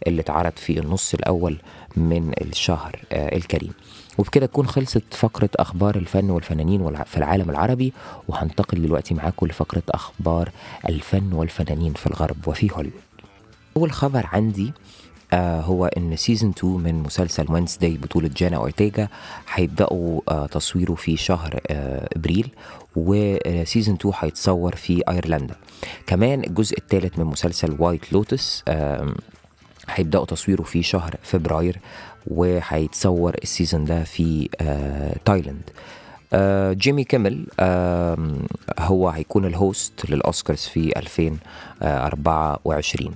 اللي 0.07 0.21
اتعرض 0.21 0.51
في 0.55 0.79
النص 0.79 1.13
الأول 1.13 1.57
من 1.97 2.33
الشهر 2.41 2.99
آه 3.11 3.35
الكريم. 3.35 3.73
وبكده 4.17 4.45
تكون 4.45 4.67
خلصت 4.67 5.03
فقرة 5.11 5.49
أخبار 5.55 5.95
الفن 5.95 6.29
والفنانين 6.29 7.03
في 7.03 7.17
العالم 7.17 7.49
العربي 7.49 7.93
وهنتقل 8.27 8.81
دلوقتي 8.81 9.13
معاكم 9.13 9.45
لفقرة 9.47 9.83
أخبار 9.89 10.49
الفن 10.89 11.33
والفنانين 11.33 11.93
في 11.93 12.07
الغرب 12.07 12.47
وفي 12.47 12.71
هوليوود. 12.73 13.01
أول 13.77 13.91
خبر 13.91 14.25
عندي 14.31 14.73
آه 15.33 15.61
هو 15.61 15.85
إن 15.85 16.15
season 16.15 16.49
2 16.57 16.73
من 16.73 17.03
مسلسل 17.03 17.51
Wednesday 17.51 17.97
بطولة 17.97 18.29
جينا 18.37 18.57
أورتيجا 18.57 19.07
هيبدأوا 19.53 20.21
آه 20.29 20.45
تصويره 20.45 20.93
في 20.95 21.17
شهر 21.17 21.59
آه 21.67 22.09
إبريل 22.15 22.49
و 22.95 23.09
season 23.09 23.95
2 23.95 24.13
هيتصور 24.19 24.75
في 24.75 25.01
أيرلندا. 25.09 25.55
كمان 26.07 26.43
الجزء 26.43 26.77
الثالث 26.77 27.19
من 27.19 27.25
مسلسل 27.25 27.75
White 27.79 28.13
Lotus 28.13 28.63
آه 28.67 29.13
هيبدأوا 29.89 30.25
تصويره 30.25 30.63
في 30.63 30.83
شهر 30.83 31.15
فبراير 31.23 31.79
وهيتصور 32.27 33.35
ال 33.43 33.49
season 33.49 33.85
ده 33.85 34.03
في 34.03 34.49
آه 34.61 35.15
تايلاند. 35.25 35.69
آه 36.33 36.73
جيمي 36.73 37.03
كيمل 37.03 37.47
آه 37.59 38.17
هو 38.79 39.09
هيكون 39.09 39.45
ال 39.45 39.58
host 39.58 40.09
لل 40.09 40.22
Oscars 40.22 40.59
في 40.59 40.99
2024 40.99 43.15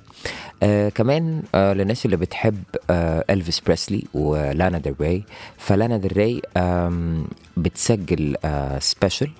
آه 0.63 0.89
كمان 0.89 1.43
آه 1.56 1.74
للناس 1.74 2.06
اللي 2.06 2.17
بتحب 2.17 2.63
آه 2.89 3.26
ألفيس 3.30 3.60
بريسلي 3.60 4.04
ولانا 4.13 4.78
ديل 4.78 4.95
ري 5.02 5.24
فلانا 5.58 5.97
ديل 5.97 6.17
ري 6.17 6.41
آه 6.58 7.24
بتسجل 7.58 8.36
آه 8.45 8.80
special 8.80 9.32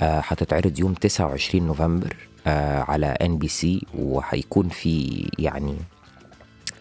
آه 0.00 0.22
هتتعرض 0.26 0.78
يوم 0.78 0.94
29 0.94 1.66
نوفمبر 1.66 2.16
آه 2.46 2.80
على 2.80 3.06
NBC 3.06 3.86
وهيكون 3.94 4.68
في 4.68 5.26
يعني 5.38 5.76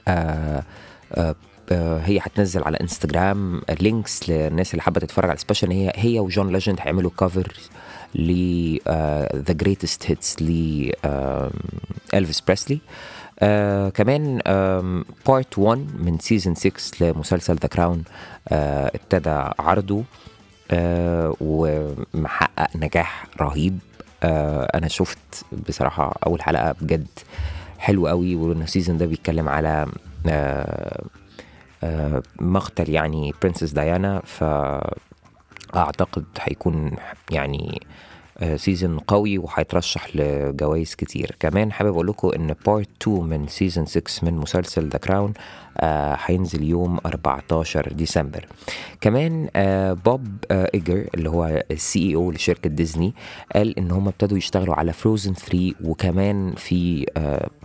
آه 0.08 0.64
آه 1.14 1.36
هي 2.00 2.20
هتنزل 2.22 2.64
على 2.64 2.78
انستجرام 2.82 3.62
links 3.82 4.30
للناس 4.30 4.72
اللي 4.72 4.82
حابة 4.82 5.00
تتفرج 5.00 5.30
على 5.30 5.36
ال 5.36 5.40
special 5.40 5.72
هي 5.72 5.92
هي 5.96 6.20
وجون 6.20 6.52
ليجند 6.52 6.80
هيعملوا 6.82 7.12
cover 7.20 7.54
ل 8.16 8.32
the 9.36 9.54
greatest 9.54 10.04
hits 10.12 10.42
ل 10.42 10.92
الفيس 12.14 12.42
بريسلي 12.42 12.80
آه 13.40 13.90
كمان 13.90 14.38
part 15.28 15.58
1 15.58 15.80
من 16.00 16.20
season 16.20 16.56
6 16.56 16.72
لمسلسل 17.02 17.56
The 17.56 17.68
Crown 17.68 18.04
آه 18.50 18.92
ابتدى 18.96 19.44
عرضه 19.60 20.04
آه 20.72 21.36
ومحقق 21.42 22.76
نجاح 22.78 23.26
رهيب. 23.42 23.80
آه 24.24 24.64
أنا 24.76 24.88
شفت 24.88 25.46
بصراحة 25.70 26.16
أول 26.26 26.42
حلقة 26.42 26.76
بجد 26.82 27.08
حلو 27.80 28.08
قوي 28.08 28.36
وال 28.36 28.51
season 28.51 28.98
ده 28.98 29.06
بيتكلم 29.06 29.50
على 29.50 29.86
آه 30.30 31.04
آه 31.84 32.24
مقتل 32.40 32.90
يعني 32.90 33.34
princess 33.42 33.72
ديانا 33.72 34.22
فأعتقد 35.74 36.26
هيكون 36.42 36.92
يعني 37.32 37.82
season 38.56 39.00
قوي 39.00 39.38
وهيترشح 39.38 40.16
لجوائز 40.16 40.96
كتير. 40.96 41.36
كمان 41.40 41.72
حابب 41.72 41.94
أقول 41.94 42.08
لكم 42.08 42.32
إن 42.36 42.56
part 42.66 42.90
2 43.02 43.24
من 43.24 43.48
season 43.48 43.86
6 43.86 44.04
من 44.24 44.34
مسلسل 44.34 44.90
The 44.90 44.98
Crown 44.98 45.34
هينزل 46.26 46.64
يوم 46.64 47.00
14 47.06 47.94
ديسمبر. 47.94 48.46
كمان 49.02 49.50
آه 49.56 49.94
بوب 49.94 50.28
آه 50.52 50.70
إيجر 50.74 51.08
اللي 51.16 51.30
هو 51.30 51.64
ال 51.72 52.10
CEO 52.10 52.32
لشركة 52.32 52.70
ديزني 52.70 53.14
قال 53.56 53.80
إن 53.80 53.92
هم 53.92 54.08
ابتدوا 54.08 54.38
يشتغلوا 54.38 54.76
على 54.76 54.94
Frozen 54.94 55.34
3 55.34 55.74
وكمان 55.84 56.54
في 56.58 57.06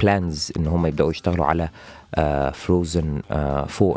plans 0.03 0.53
إن 0.56 0.66
هم 0.66 0.87
يبدأوا 0.87 1.11
يشتغلوا 1.11 1.46
على 1.46 1.68
Frozen 2.53 3.23
4 3.30 3.96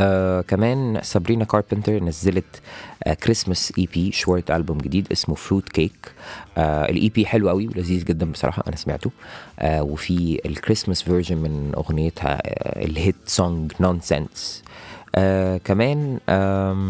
آه 0.00 0.40
كمان 0.40 1.00
سابرينا 1.02 1.44
كاربنتر 1.44 2.04
نزلت 2.04 2.60
آه 3.04 3.14
Christmas 3.14 3.72
EP 3.78 4.12
short 4.12 4.50
album 4.50 4.78
جديد 4.78 5.06
اسمه 5.12 5.34
Fruitcake 5.34 6.12
آه 6.58 6.84
ال 6.90 7.08
EP 7.08 7.26
حلو 7.26 7.48
قوي 7.48 7.66
ولذيذ 7.68 8.04
جدا 8.04 8.32
بصراحة 8.32 8.64
أنا 8.68 8.76
سمعته. 8.76 9.10
آه 9.58 9.82
وفي 9.82 10.40
ال 10.46 10.52
Christmas 10.52 11.02
version 11.02 11.36
من 11.36 11.72
أغنيتها 11.76 12.34
آه 12.44 12.84
ال 12.84 12.92
hit 12.92 13.16
song 13.26 13.72
Nonsense 13.80 14.62
آه 15.14 15.56
كمان 15.56 16.18
آه 16.28 16.86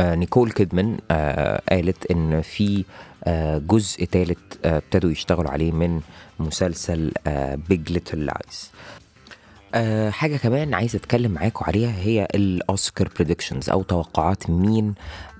نيكول 0.00 0.50
كيدمان 0.52 0.98
آه 1.10 1.62
قالت 1.70 2.10
إن 2.10 2.42
في 2.42 2.84
آه 3.24 3.58
جزء 3.58 4.04
ثالث 4.04 4.38
آه 4.64 4.76
ابتدوا 4.76 5.10
يشتغلوا 5.10 5.50
عليه 5.50 5.72
من 5.72 6.00
مسلسل 6.40 7.12
Big 7.68 7.92
Little 7.92 8.24
Lies 8.26 8.70
أه 9.74 10.10
حاجة 10.10 10.36
كمان 10.36 10.74
عايز 10.74 10.96
أتكلم 10.96 11.30
معاكم 11.32 11.64
عليها 11.64 11.92
هي 12.00 12.28
الأوسكار 12.34 13.08
predictions 13.16 13.70
أو 13.70 13.82
توقعات 13.82 14.50
مين 14.50 14.94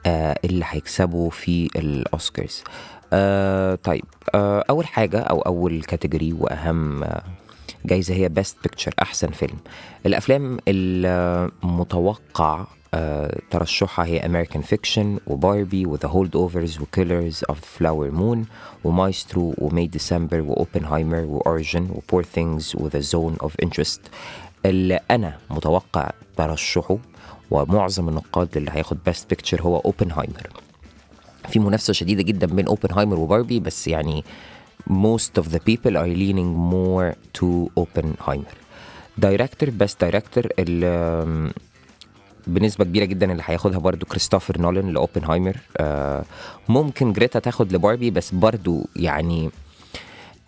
أه 0.06 0.38
اللي 0.44 0.64
هيكسبوا 0.68 1.30
في 1.30 1.68
الأوسكارز. 1.76 2.64
أه 3.12 3.74
طيب 3.74 4.04
أه 4.34 4.64
أول 4.70 4.86
حاجة 4.86 5.18
أو 5.20 5.40
أول 5.40 5.82
category 5.82 6.32
وأهم 6.32 7.04
أه 7.04 7.22
جايزة 7.84 8.14
هي 8.14 8.28
best 8.28 8.56
picture 8.62 8.94
أحسن 9.02 9.28
فيلم. 9.30 9.56
الأفلام 10.06 10.58
المتوقع 10.68 12.66
ترشحها 13.50 14.04
هي 14.04 14.18
American 14.26 14.62
Fiction 14.62 15.18
وباربي 15.26 15.86
و 15.86 15.92
The 15.92 16.08
Holdovers 16.08 16.80
و 16.80 16.88
Killers 16.88 17.40
of 17.48 17.60
Flower 17.60 18.10
Moon 18.10 18.46
ومايسترو 18.84 19.54
و 19.58 19.65
May 19.65 19.86
December 19.86 20.40
واوبنهايمر 20.40 21.24
و 21.24 21.34
Origin 21.34 21.88
و 21.90 21.97
Poor 21.97 22.22
Things 22.24 22.72
و 22.76 22.82
The 22.82 22.98
Zone 23.00 23.36
of 23.42 23.54
Interest 23.62 24.00
اللي 24.66 25.00
أنا 25.10 25.38
متوقع 25.50 26.10
ترشحه 26.36 26.98
ومعظم 27.50 28.08
النقاد 28.08 28.56
اللي 28.56 28.70
هياخد 28.70 28.98
best 29.06 29.30
picture 29.30 29.62
هو 29.62 29.78
اوبنهايمر 29.78 30.46
في 31.48 31.58
منافسة 31.58 31.92
شديدة 31.92 32.22
جدا 32.22 32.46
بين 32.46 32.66
اوبنهايمر 32.66 33.18
وباربي 33.18 33.60
بس 33.60 33.88
يعني 33.88 34.24
most 34.90 35.42
of 35.42 35.44
the 35.44 35.58
people 35.58 35.92
are 35.96 36.08
leaning 36.16 36.72
more 36.72 37.14
to 37.40 37.44
اوبنهايمر 37.78 38.54
director 39.18 39.70
best 39.70 40.00
director 40.00 40.46
بنسبة 42.48 42.84
كبيرة 42.84 43.04
جدا 43.04 43.32
اللي 43.32 43.42
هياخدها 43.46 43.78
برضو 43.78 44.06
كريستوفر 44.06 44.60
نولان 44.60 44.92
لأوبنهايمر. 44.92 45.56
آه 45.76 46.24
ممكن 46.68 47.12
جريتا 47.12 47.38
تاخد 47.38 47.72
لباربي 47.72 48.10
بس 48.10 48.34
برضو 48.34 48.86
يعني 48.96 49.50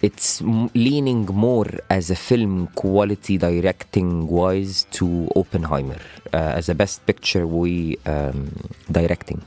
it's 0.06 0.42
leaning 0.86 1.22
more 1.46 1.70
as 1.98 2.06
a 2.10 2.18
film 2.28 2.54
quality 2.82 3.36
directing 3.46 4.10
wise 4.38 4.76
to 4.96 5.06
Oppenheimer. 5.40 6.02
Uh, 6.32 6.60
as 6.60 6.66
a 6.68 6.74
best 6.82 6.98
picture 7.10 7.44
و 7.44 7.66
um, 7.66 8.38
directing. 8.98 9.40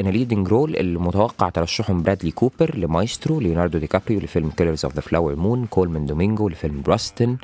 In 0.00 0.06
a 0.06 0.12
leading 0.12 0.44
role 0.48 0.80
المتوقع 0.80 1.48
ترشحهم 1.48 2.02
برادلي 2.02 2.30
كوبر 2.30 2.76
لمايسترو 2.78 3.40
ليوناردو 3.40 3.78
دي 3.78 3.86
كابريو 3.86 4.20
لفيلم 4.20 4.50
Killers 4.50 4.84
of 4.84 4.94
the 4.94 5.00
Flower 5.00 5.36
Moon 5.36 5.66
كولمان 5.66 6.06
دومينجو 6.06 6.48
لفيلم 6.48 6.82
Rustin 6.82 7.36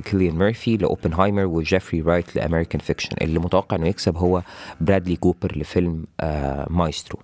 كيليان 0.00 0.38
ميرفي 0.38 0.76
لأوبنهايمر 0.76 1.44
وجيفري 1.44 2.00
رايت 2.00 2.36
ل 2.36 2.41
American 2.41 2.80
Fiction. 2.80 3.16
اللي 3.22 3.38
متوقع 3.38 3.76
إنه 3.76 3.86
يكسب 3.86 4.16
هو 4.16 4.42
برادلي 4.80 5.16
كوبر 5.16 5.58
لفيلم 5.58 6.04
آه 6.20 6.66
مايسترو. 6.70 7.20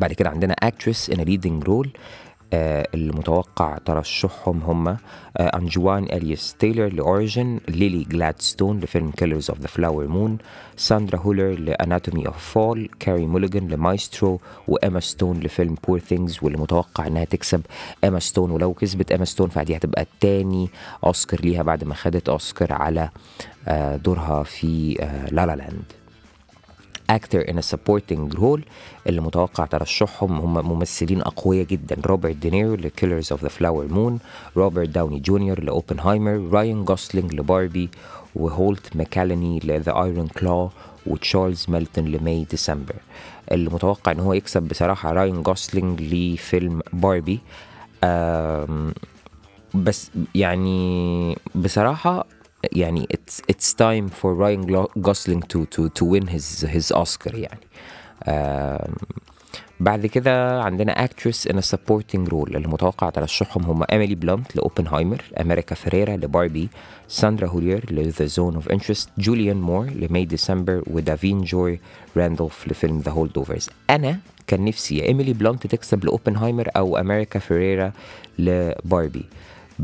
بعد 0.00 0.12
كده 0.12 0.30
عندنا 0.30 0.54
actress 0.62 1.10
in 1.10 1.20
leading 1.20 1.64
role 1.64 1.90
اللي 2.54 3.12
متوقع 3.12 3.78
ترشحهم 3.78 4.60
هم 4.62 4.88
آه 4.88 4.98
أنجوان 5.38 6.04
اليس 6.04 6.56
تايلر 6.58 6.88
ل 6.92 7.02
Origin 7.02 7.60
ليلي 7.68 8.04
جلادستون 8.04 8.80
لفيلم 8.80 9.10
Killers 9.10 9.50
of 9.50 9.60
the 9.60 9.66
Flower 9.66 10.06
Moon 10.08 10.38
ساندرا 10.76 11.18
هولر 11.18 11.58
ل 11.60 11.68
Anatomy 11.68 12.26
of 12.26 12.38
Fall 12.52 12.88
كاري 13.00 13.26
موليجان 13.26 13.68
لمايسترو 13.68 14.40
وإيما 14.68 15.00
ستون 15.00 15.40
لفيلم 15.40 15.76
Poor 15.88 15.98
Things 15.98 16.38
واللي 16.42 16.58
متوقع 16.58 17.06
إنها 17.06 17.24
تكسب 17.24 17.60
إيما 18.04 18.18
ستون. 18.18 18.50
ولو 18.50 18.74
كسبت 18.74 19.12
إيما 19.12 19.24
ستون 19.24 19.48
فدي 19.48 19.76
هتبقى 19.76 20.06
تاني 20.20 20.68
أوسكار 21.06 21.40
ليها 21.40 21.62
بعد 21.62 21.84
ما 21.84 21.94
خدت 21.94 22.28
أوسكار 22.28 22.72
على 22.72 23.08
آه 23.68 23.96
دورها 23.96 24.42
في 24.42 24.96
آه 25.00 25.26
La 25.30 25.46
La 25.46 25.56
Land. 25.56 25.82
In 27.10 27.58
a 27.58 27.62
supporting 27.62 28.38
role 28.38 28.60
اللي 29.06 29.20
متوقع 29.20 29.64
ترشحهم 29.64 30.40
هم 30.40 30.68
ممثلين 30.68 31.20
أقوياء 31.20 31.66
جدا. 31.66 31.96
روبرت 32.06 32.36
دينيرو 32.36 32.74
ل 32.74 32.90
Killers 33.00 33.26
of 33.36 33.40
the 33.40 33.50
Flower 33.50 33.94
Moon 33.94 34.12
روبرت 34.56 34.88
داوني 34.88 35.20
جونيور 35.20 35.60
لأوبنهايمر 35.60 36.48
رايان 36.52 36.84
جوسلينج 36.84 37.34
لباربي 37.34 37.88
وهولت 38.34 38.96
ماكالاني 38.96 39.58
ل 39.58 39.84
The 39.84 39.92
Iron 39.92 40.40
Claw 40.40 40.70
وتشارلز 41.06 41.66
ميلتون 41.68 42.04
ل 42.04 42.14
May 42.14 42.44
December 42.50 42.94
اللي 43.52 43.70
متوقع 43.70 44.12
إن 44.12 44.20
هو 44.20 44.32
يكسب 44.32 44.62
بصراحة 44.62 45.12
رايان 45.12 45.42
جوسلينج 45.42 46.02
لفيلم 46.02 46.80
باربي 46.92 47.40
بس 49.74 50.10
يعني 50.34 51.38
بصراحة 51.54 52.26
يعني 52.72 53.08
it's 53.12 53.54
it's 53.54 53.74
time 53.74 54.08
for 54.08 54.34
Ryan 54.34 54.86
Gosling 55.00 55.42
to 55.52 55.66
to 55.74 55.88
to 55.98 56.04
win 56.04 56.26
his 56.26 56.64
his 56.66 56.92
Oscar 56.92 57.34
يعني. 57.34 57.66
بعد 59.80 60.06
كده 60.06 60.62
عندنا 60.62 61.06
a 61.06 61.62
supporting 61.62 62.28
role. 62.30 62.32
اللي 62.32 62.68
متوقع 62.68 63.10
ترشحهم 63.10 63.62
هم 63.62 63.84
ايميلي 63.92 64.14
بلانت 64.14 64.56
لأوبنهايمر 64.56 65.22
أمريكا 65.40 65.74
فيريرا 65.74 66.16
لباربي 66.16 66.68
ساندرا 67.08 67.48
هولير 67.48 67.92
ل 67.92 68.00
The 68.00 68.26
Zone 68.26 68.54
of 68.54 68.68
Interest 68.68 69.08
جوليان 69.18 69.60
مور 69.60 69.86
ل 69.86 69.95
May 69.95 70.24
December 70.24 70.82
ودافين 70.86 71.42
جوي 71.42 71.80
راندولف 72.16 72.68
لفيلم 72.68 72.98
The 72.98 73.12
Holdovers 73.12 73.70
أنا 73.90 74.18
كان 74.46 74.64
نفسي 74.64 74.98
ايميلي 74.98 75.32
بلانت 75.32 75.66
تكسب 75.66 76.04
لأوبنهايمر 76.04 76.68
أو 76.76 76.96
أمريكا 76.96 77.38
فيريرا 77.38 77.92
لباربي. 78.38 79.24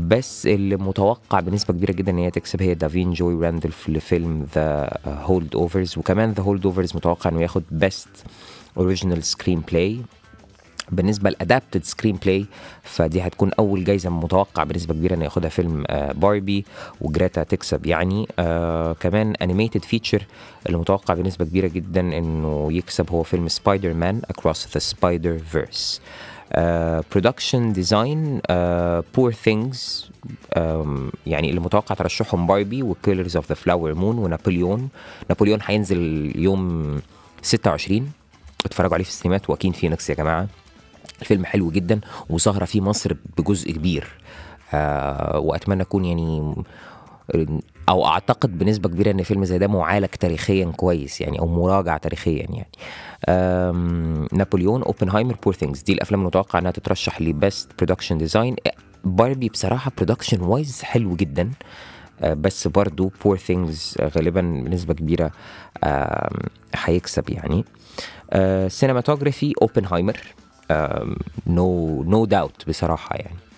بس 0.07 0.47
اللي 0.47 0.75
متوقع 0.75 1.39
بنسبة 1.39 1.73
كبيرة 1.73 1.91
جدا 1.91 2.11
إن 2.11 2.17
هي 2.17 2.31
تكسب 2.31 2.61
هي 2.61 2.73
دافين 2.73 3.13
جوي 3.13 3.45
راندولف 3.45 3.89
لفيلم 3.89 4.47
The 4.55 4.89
Holdovers 5.07 5.97
وكمان 5.97 6.31
The 6.31 6.43
Holdovers 6.43 6.95
متوقع 6.95 7.29
إنه 7.29 7.41
ياخد 7.41 7.63
best 7.71 8.09
original 8.77 9.23
screenplay 9.23 9.99
بالنسبة 10.91 11.29
ل 11.29 11.83
adapted 11.83 12.15
screenplay 12.15 12.45
فدي 12.83 13.21
هتكون 13.21 13.51
أول 13.59 13.83
جايزة 13.83 14.09
متوقع 14.09 14.63
بنسبة 14.63 14.93
كبيرة 14.93 15.13
إن 15.15 15.21
ياخدها 15.21 15.49
فيلم 15.49 15.83
باربي 16.15 16.65
وجريتا 17.01 17.43
تكسب. 17.43 17.85
يعني 17.85 18.27
آه 18.39 18.93
كمان 18.93 19.35
animated 19.35 19.85
feature 19.85 20.25
اللي 20.67 20.77
متوقع 20.77 21.13
بنسبة 21.13 21.45
كبيرة 21.45 21.67
جدا 21.67 22.01
إنه 22.01 22.67
يكسب 22.71 23.09
هو 23.11 23.23
فيلم 23.23 23.47
Spider-Man 23.47 24.21
Across 24.29 24.67
the 24.73 24.79
Spider-Verse 24.79 26.01
production 27.11 27.73
design 27.73 28.41
Poor 29.15 29.31
Things 29.31 30.09
يعني 31.27 31.49
اللي 31.49 31.59
متوقع 31.59 31.95
ترشحهم 31.95 32.47
باربي 32.47 32.83
و 32.83 32.89
Killers 32.89 33.35
of 33.35 33.49
the 33.49 33.55
Flower 33.55 33.93
Moon 33.93 34.17
ونابليون 34.17 34.89
نابليون 35.29 35.59
هينزل 35.65 36.31
يوم 36.35 37.01
26 37.41 38.11
اتفرجوا 38.65 38.93
عليه 38.93 39.03
في 39.03 39.09
السينمات 39.09 39.49
واكين 39.49 39.71
فينيكس 39.71 40.09
يا 40.09 40.15
جماعة. 40.15 40.47
الفيلم 41.21 41.45
حلو 41.45 41.71
جدا 41.71 41.99
وظاهرة 42.29 42.65
فيه 42.65 42.81
مصر 42.81 43.13
بجزء 43.37 43.71
كبير. 43.71 44.07
آه 44.73 45.39
وأتمنى 45.39 45.81
أكون 45.81 46.05
يعني 46.05 46.55
أو 47.89 48.05
أعتقد 48.07 48.57
بنسبة 48.57 48.89
كبيرة 48.89 49.11
إن 49.11 49.23
فيلم 49.23 49.45
زي 49.45 49.57
ده 49.57 49.67
معالج 49.67 50.07
تاريخيا 50.07 50.65
كويس 50.65 51.21
يعني 51.21 51.39
أو 51.39 51.47
مراجع 51.47 51.97
تاريخيا 51.97 52.47
يعني. 52.49 52.67
نابليون 54.31 54.83
أوبنهايمر 54.83 55.35
Poor 55.43 55.53
Things 55.53 55.81
دي 55.81 55.93
الأفلام 55.93 56.21
المتوقع 56.21 56.59
إنها 56.59 56.71
تترشح 56.71 57.21
ل 57.21 57.31
best 57.31 57.69
production 57.77 58.17
design 58.17 58.55
باربي 59.03 59.49
بصراحة 59.49 59.91
production 59.97 60.41
wise 60.41 60.81
حلو 60.81 61.15
جدا. 61.15 61.51
آه، 62.21 62.33
بس 62.33 62.67
برضو 62.67 63.11
Poor 63.23 63.37
Things 63.37 63.97
غالبا 64.15 64.41
بنسبة 64.41 64.93
كبيرة 64.93 65.31
هيكسب 66.75 67.29
يعني. 67.29 67.65
cinematography 68.69 69.53
أوبنهايمر. 69.61 70.17
no 71.47 72.03
no 72.03 72.25
doubt 72.25 72.69
بصراحة 72.69 73.15
يعني. 73.15 73.35
آه، 73.35 73.48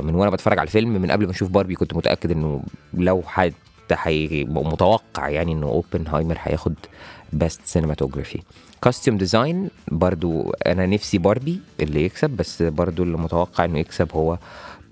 من 0.00 0.14
وأنا 0.14 0.30
بتفرج 0.30 0.58
على 0.58 0.66
الفيلم 0.66 0.88
من 1.02 1.10
قبل 1.10 1.24
ما 1.24 1.30
أشوف 1.30 1.50
باربي 1.50 1.74
كنت 1.74 1.94
متاكد 1.94 2.30
انه 2.30 2.62
لو 2.94 3.22
حد 3.26 3.54
هي 3.92 4.44
متوقع 4.44 5.28
يعني 5.28 5.52
انه 5.52 5.66
اوبنهايمر 5.66 6.36
هياخد 6.42 6.74
best 7.32 7.60
cinematography 7.64 8.42
costume 8.82 9.16
design 9.18 9.70
برضو 9.88 10.50
أنا 10.66 10.86
نفسي 10.86 11.18
باربي 11.18 11.60
اللي 11.80 12.04
يكسب 12.04 12.30
بس 12.30 12.62
برضو 12.62 13.02
اللي 13.02 13.18
متوقع 13.18 13.64
انه 13.64 13.78
يكسب 13.78 14.08
هو 14.12 14.38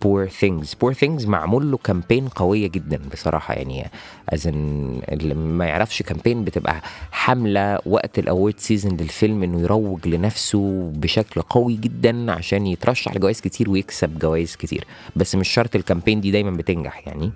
Poor 0.03 0.27
Things 0.27 0.75
Poor 0.75 0.93
Things 0.93 1.27
معمول 1.27 1.71
له 1.71 1.77
campaign 1.77 2.29
قوية 2.29 2.67
جدا 2.69 3.01
بصراحة. 3.13 3.55
يعني 3.55 3.91
ازن 4.29 4.55
اللي 5.13 5.35
ما 5.35 5.67
يعرفش 5.67 6.03
campaign 6.03 6.45
بتبقى 6.45 6.81
حملة 7.13 7.79
وقت 7.87 8.19
ال 8.19 8.25
award 8.25 8.55
season 8.59 8.97
للفيلم 8.97 9.43
إنه 9.43 9.61
يروج 9.61 10.09
لنفسه 10.09 10.93
بشكل 10.95 11.43
قوي 11.43 11.75
جدا 11.77 12.33
عشان 12.33 12.67
يترشح 12.67 13.17
لجوائز 13.17 13.41
كتير 13.41 13.71
ويكسب 13.71 14.19
جوائز 14.19 14.57
كتير. 14.57 14.85
بس 15.17 15.35
مش 15.35 15.49
شرط 15.49 15.77
ال 15.77 15.81
campaign 15.81 16.21
دي 16.21 16.31
دايما 16.31 16.51
بتنجح 16.51 17.07
يعني. 17.09 17.33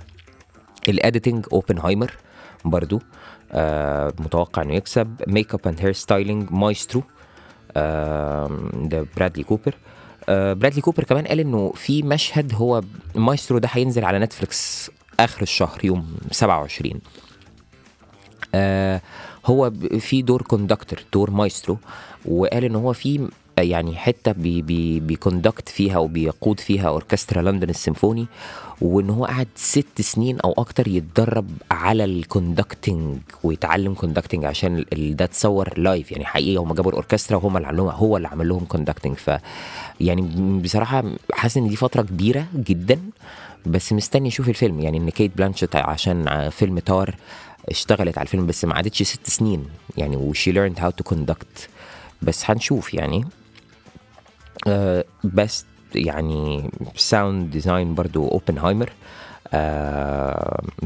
ال 0.89 0.96
editing 0.96 1.47
اوبنهايمر 1.53 2.13
برضو 2.65 3.01
آه 3.53 4.13
متوقع 4.19 4.63
إنه 4.63 4.75
يكسب. 4.75 5.17
makeup 5.27 5.61
and 5.67 5.81
hairstyling 5.81 6.53
مايسترو 6.53 7.03
ده 7.77 9.07
برادلي 9.17 9.45
كوبر 9.45 9.75
آه 9.75 9.96
برادلي 10.29 10.81
كوبر 10.81 11.05
كمان 11.05 11.27
قال 11.27 11.41
إنه 11.41 11.73
في 11.77 12.03
مشهد 12.03 12.55
هو 12.55 12.83
مايسترو 13.15 13.59
ده 13.59 13.69
هينزل 13.73 14.05
على 14.05 14.19
نتفليكس 14.19 14.91
آخر 15.21 15.43
الشهر 15.43 15.85
يوم 15.85 16.17
27 16.31 17.01
آه 18.55 19.01
هو 19.47 19.73
في 19.99 20.23
دور 20.23 20.43
conductor 20.43 20.99
دور 21.13 21.31
مايسترو 21.31 21.79
وقال 22.25 22.65
إن 22.65 22.77
هو 22.77 22.93
في 22.93 23.29
يعني 23.59 23.97
حتة 23.97 24.33
بي 24.33 24.63
بي 24.63 25.01
بي 25.01 25.16
conduct 25.16 25.69
فيها 25.69 25.99
وبيقود 25.99 26.61
فيها 26.61 26.89
أوركسترا 26.89 27.43
لندن 27.43 27.71
السيمفوني 27.71 28.27
وإن 28.81 29.11
هو 29.11 29.25
قعد 29.25 29.49
ست 29.55 30.01
سنين 30.01 30.41
أو 30.41 30.55
أكتر 30.59 30.89
يتدرب 30.89 31.49
على 31.71 32.05
ال 32.05 32.15
conducting 32.15 33.19
ويتعلم 33.43 33.95
conducting 33.95 34.45
عشان 34.45 34.85
ده 34.93 35.25
اتصور 35.25 35.79
live 35.79 36.13
يعني 36.13 36.25
حقيقي 36.25 36.57
هم 36.57 36.75
جابوا 36.75 36.91
الأوركسترا 36.91 37.37
وهم 37.37 37.57
اللي 37.57 37.69
عملوها 37.69 37.95
هو 37.95 38.17
اللي 38.17 38.29
عمل 38.29 38.49
لهم 38.49 38.65
conducting. 38.65 39.17
ف 39.17 39.31
يعني 40.01 40.23
بصراحة 40.61 41.05
حاسس 41.33 41.57
إن 41.57 41.69
دي 41.69 41.77
فترة 41.77 42.03
كبيرة 42.03 42.47
جدا 42.57 43.01
بس 43.67 43.93
مستني 43.93 44.29
أشوف 44.29 44.49
الفيلم. 44.49 44.81
يعني 44.81 44.99
إن 44.99 45.11
كيت 45.11 45.37
بلانشيت 45.37 45.77
عشان 45.77 46.49
فيلم 46.51 46.79
تار 46.79 47.15
اشتغلت 47.69 48.19
على 48.19 48.27
الفيلم 48.27 48.47
بس 48.47 48.65
ما 48.65 48.75
عادتش 48.75 49.03
ست 49.03 49.31
سنين 49.31 49.65
يعني 49.97 50.17
و 50.17 50.26
she 50.26 50.53
learned 50.53 50.79
how 50.79 50.89
to 50.89 51.15
conduct. 51.15 51.69
بس 52.23 52.51
هنشوف 52.51 52.95
يعني. 52.95 53.25
بس 55.25 55.65
يعني 55.95 56.71
sound 56.97 57.51
design 57.51 57.95
برضو 57.95 58.29
اوبنهايمر 58.29 58.93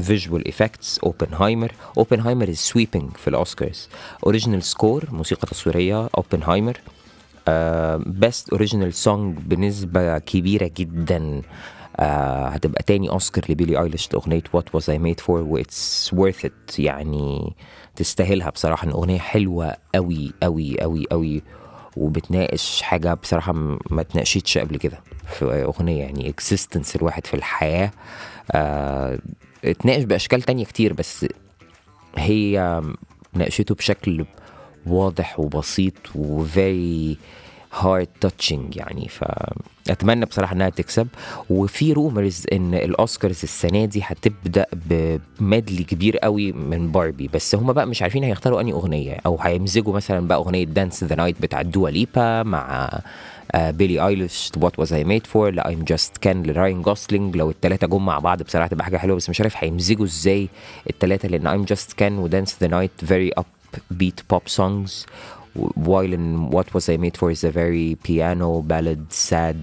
visual 0.01 0.47
effects 0.47 0.99
اوبنهايمر 0.99 1.71
اوبنهايمر 1.97 2.49
is 2.49 2.55
sweeping 2.57 3.17
في 3.17 3.27
الأوسكارز. 3.27 3.89
original 4.25 4.63
score 4.63 5.05
موسيقى 5.11 5.47
تصويرية 5.47 6.09
اوبنهايمر 6.17 6.77
best 8.19 8.49
original 8.49 8.93
song 8.93 9.37
بنسبة 9.37 10.17
كبيرة 10.17 10.71
جدا. 10.77 11.41
آه 11.97 12.47
هتبقى 12.47 12.83
تاني 12.83 13.09
أوسكار 13.09 13.43
لبيلي 13.49 13.81
أيليش 13.81 14.13
لأغنية 14.13 14.43
What 14.53 14.75
Was 14.75 14.89
I 14.89 14.99
Made 14.99 15.19
For 15.19 15.41
و 15.41 15.55
it's 15.55 16.11
worth 16.15 16.45
it 16.45 16.79
يعني 16.79 17.53
تستاهلها 17.95 18.49
بصراحة. 18.49 18.87
ان 18.87 18.91
اغنيه 18.91 19.19
حلوة 19.19 19.75
قوي 19.95 20.33
قوي 20.43 20.81
قوي 20.81 21.05
قوي 21.11 21.41
وبتناقش 21.97 22.81
حاجة 22.81 23.13
بصراحة 23.13 23.53
م- 23.53 23.79
ما 23.89 24.01
اتناقشتش 24.01 24.57
قبل 24.57 24.77
كده 24.77 24.99
في 25.37 25.45
أغنية 25.45 25.99
يعني 26.03 26.29
existence 26.29 26.95
الواحد 26.95 27.27
في 27.27 27.33
الحياة. 27.33 27.91
آه 28.51 29.19
اتناقش 29.65 30.03
بأشكال 30.03 30.41
تانية 30.41 30.65
كتير 30.65 30.93
بس 30.93 31.25
هي 32.17 32.81
ناقشته 33.33 33.75
بشكل 33.75 34.25
واضح 34.85 35.39
وبسيط 35.39 35.93
و 36.15 36.35
very 36.35 37.17
heart 37.79 38.07
touching 38.21 38.75
يعني. 38.75 39.07
فأتمنى 39.09 40.25
بصراحة 40.25 40.53
إنها 40.55 40.69
تكسب. 40.69 41.07
وفي 41.49 41.93
rumors 41.93 42.45
إن 42.53 42.73
الأوسكارز 42.73 43.39
السنة 43.43 43.85
دي 43.85 44.01
هتبدأ 44.03 44.65
ب 44.73 44.89
medley 44.89 45.83
كبير 45.83 46.17
قوي 46.17 46.51
من 46.51 46.91
باربي 46.91 47.27
بس 47.33 47.55
هم 47.55 47.73
بقى 47.73 47.87
مش 47.87 48.01
عارفين 48.01 48.23
هيختاروا 48.23 48.61
أنهي 48.61 48.73
أغنية. 48.73 49.17
أو 49.25 49.37
هيمزجوا 49.41 49.93
مثلا 49.93 50.27
بقى 50.27 50.37
أغنية 50.37 50.63
Dance 50.63 51.03
the 51.03 51.15
Night 51.15 51.41
بتاع 51.41 51.61
دوا 51.61 51.89
ليبا 51.89 52.43
مع 52.43 52.89
بيلي 53.55 54.07
ايليش 54.07 54.51
What 54.57 54.79
Was 54.79 54.93
I 54.93 55.03
Made 55.03 55.27
For 55.27 55.49
ل 55.51 55.67
I'm 55.67 55.83
Just 55.83 56.17
Ken 56.17 56.43
لراين 56.43 56.81
جوسلينج 56.81 57.37
لو 57.37 57.49
الثلاثه 57.49 57.87
جم 57.87 58.05
مع 58.05 58.19
بعض 58.19 58.43
بصراحة 58.43 58.67
تبقى 58.67 58.85
حاجة 58.85 58.97
حلوة 58.97 59.15
بس 59.17 59.29
مش 59.29 59.41
عارف 59.41 59.53
هيمزجوا 59.57 60.05
إزاي 60.05 60.49
الثلاثه 60.89 61.27
لأن 61.29 61.47
I'm 61.47 61.63
Just 61.63 61.93
Ken 61.93 62.17
و 62.17 62.57
Dance 62.61 62.67
the 62.67 62.91
Night 63.05 63.31
very 63.37 63.45
upbeat 63.93 64.35
pop 64.35 64.51
songs. 64.57 64.91
While 65.55 66.13
in 66.13 66.49
What 66.55 66.67
Was 66.73 66.85
I 66.89 66.97
Made 66.97 67.17
For 67.19 67.29
is 67.31 67.43
a 67.43 67.51
very 67.51 67.97
piano 68.07 68.61
ballad 68.71 69.03
sad 69.29 69.57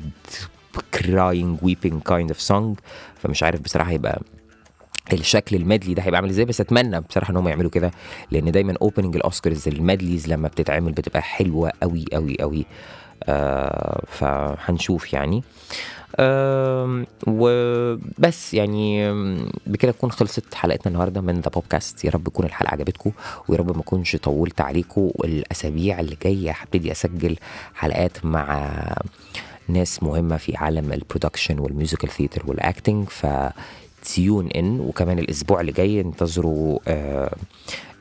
crying 0.91 1.59
weeping 1.63 2.01
kind 2.13 2.31
of 2.31 2.41
song. 2.51 2.77
فمش 3.23 3.43
عارف 3.43 3.61
بصراحة 3.61 3.91
هيبقى 3.91 4.23
الشكل 5.13 5.57
ال 5.57 5.62
medley 5.62 5.95
ده 5.95 6.03
هيبقى 6.03 6.17
عامل 6.21 6.31
إزاي 6.31 6.45
بس 6.45 6.61
أتمنى 6.61 7.01
بصراحة 7.01 7.31
إن 7.31 7.37
هم 7.37 7.49
يعملوا 7.49 7.71
كده 7.71 7.91
لأن 8.31 8.51
دايما 8.53 8.75
opening 8.83 9.17
ال 9.17 9.24
Oscars 9.24 9.69
ال 9.69 9.76
medleys 9.76 10.29
لما 10.29 10.49
بتتعمل 10.49 10.93
بتبقى 10.93 11.23
حلوة 11.23 11.73
قوي 11.83 12.05
قوي 12.13 12.37
قوي 12.41 12.67
فهنشوف 14.07 15.13
يعني. 15.13 15.43
وبس 17.27 18.55
يعني 18.55 19.13
بكده 19.67 19.93
تكون 19.93 20.11
خلصت 20.11 20.55
حلقتنا 20.55 20.93
النهارده 20.93 21.21
من 21.21 21.41
the 21.41 21.51
podcast 21.51 22.05
يا 22.05 22.11
رب 22.11 22.25
تكون 22.25 22.47
الحلقة 22.47 22.73
عجبتكم 22.73 23.13
ويا 23.49 23.59
رب 23.59 23.77
ما 23.77 23.83
اكونش 23.83 24.17
طولت 24.17 24.61
عليكم 24.61 25.11
الأسابيع 25.25 26.01
اللي 26.01 26.17
جاية. 26.25 26.51
هبتدي 26.51 26.93
أسجل 26.93 27.37
حلقات 27.75 28.25
مع 28.25 28.73
ناس 29.69 30.03
مهمة 30.03 30.37
في 30.37 30.57
عالم 30.57 30.93
ال 30.93 30.99
production 30.99 31.59
وال 31.59 31.70
musical 31.70 32.09
theater 32.09 32.43
وال 32.47 32.62
acting 32.62 33.09
ف 33.09 33.27
tune 34.05 34.49
in 34.51 34.81
وكمان 34.81 35.19
الأسبوع 35.19 35.61
اللي 35.61 35.73
جاي 35.73 36.01
انتظروا 36.01 36.79
آه 36.89 37.35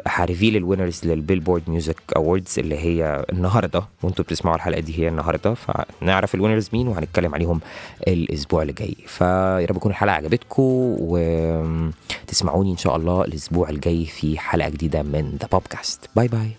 ه 0.08 0.14
reveal 0.14 0.56
ال 0.56 0.61
winners 0.61 1.02
لل 1.04 1.14
Billboard 1.14 1.64
Music 1.68 1.96
Awards 2.16 2.60
اللي 2.60 2.78
هي 2.78 3.26
النهارده 3.34 3.84
وانتوا 4.04 4.26
بتسمعوا 4.26 4.56
الحلقة 4.56 4.80
دي 4.80 5.00
هي 5.00 5.08
النهارده. 5.08 5.54
فنعرف 5.54 6.36
ال 6.36 6.40
winners 6.40 6.70
مين 6.74 6.88
وهنتكلم 6.88 7.36
عليهم 7.36 7.60
الأسبوع 8.08 8.62
اللي 8.62 8.74
جاي. 8.74 8.96
فيا 9.08 9.66
رب 9.66 9.76
تكون 9.76 9.92
الحلقة 9.92 10.14
عجبتكم 10.16 10.64
وتسمعوني 11.00 12.72
إن 12.72 12.78
شاء 12.78 12.96
الله 12.96 13.26
الأسبوع 13.26 13.70
الجاي 13.70 14.06
في 14.06 14.40
حلقة 14.40 14.70
جديدة 14.70 15.04
من 15.04 15.38
the 15.42 15.48
podcast 15.52 16.10
bye 16.16 16.28
bye 16.28 16.50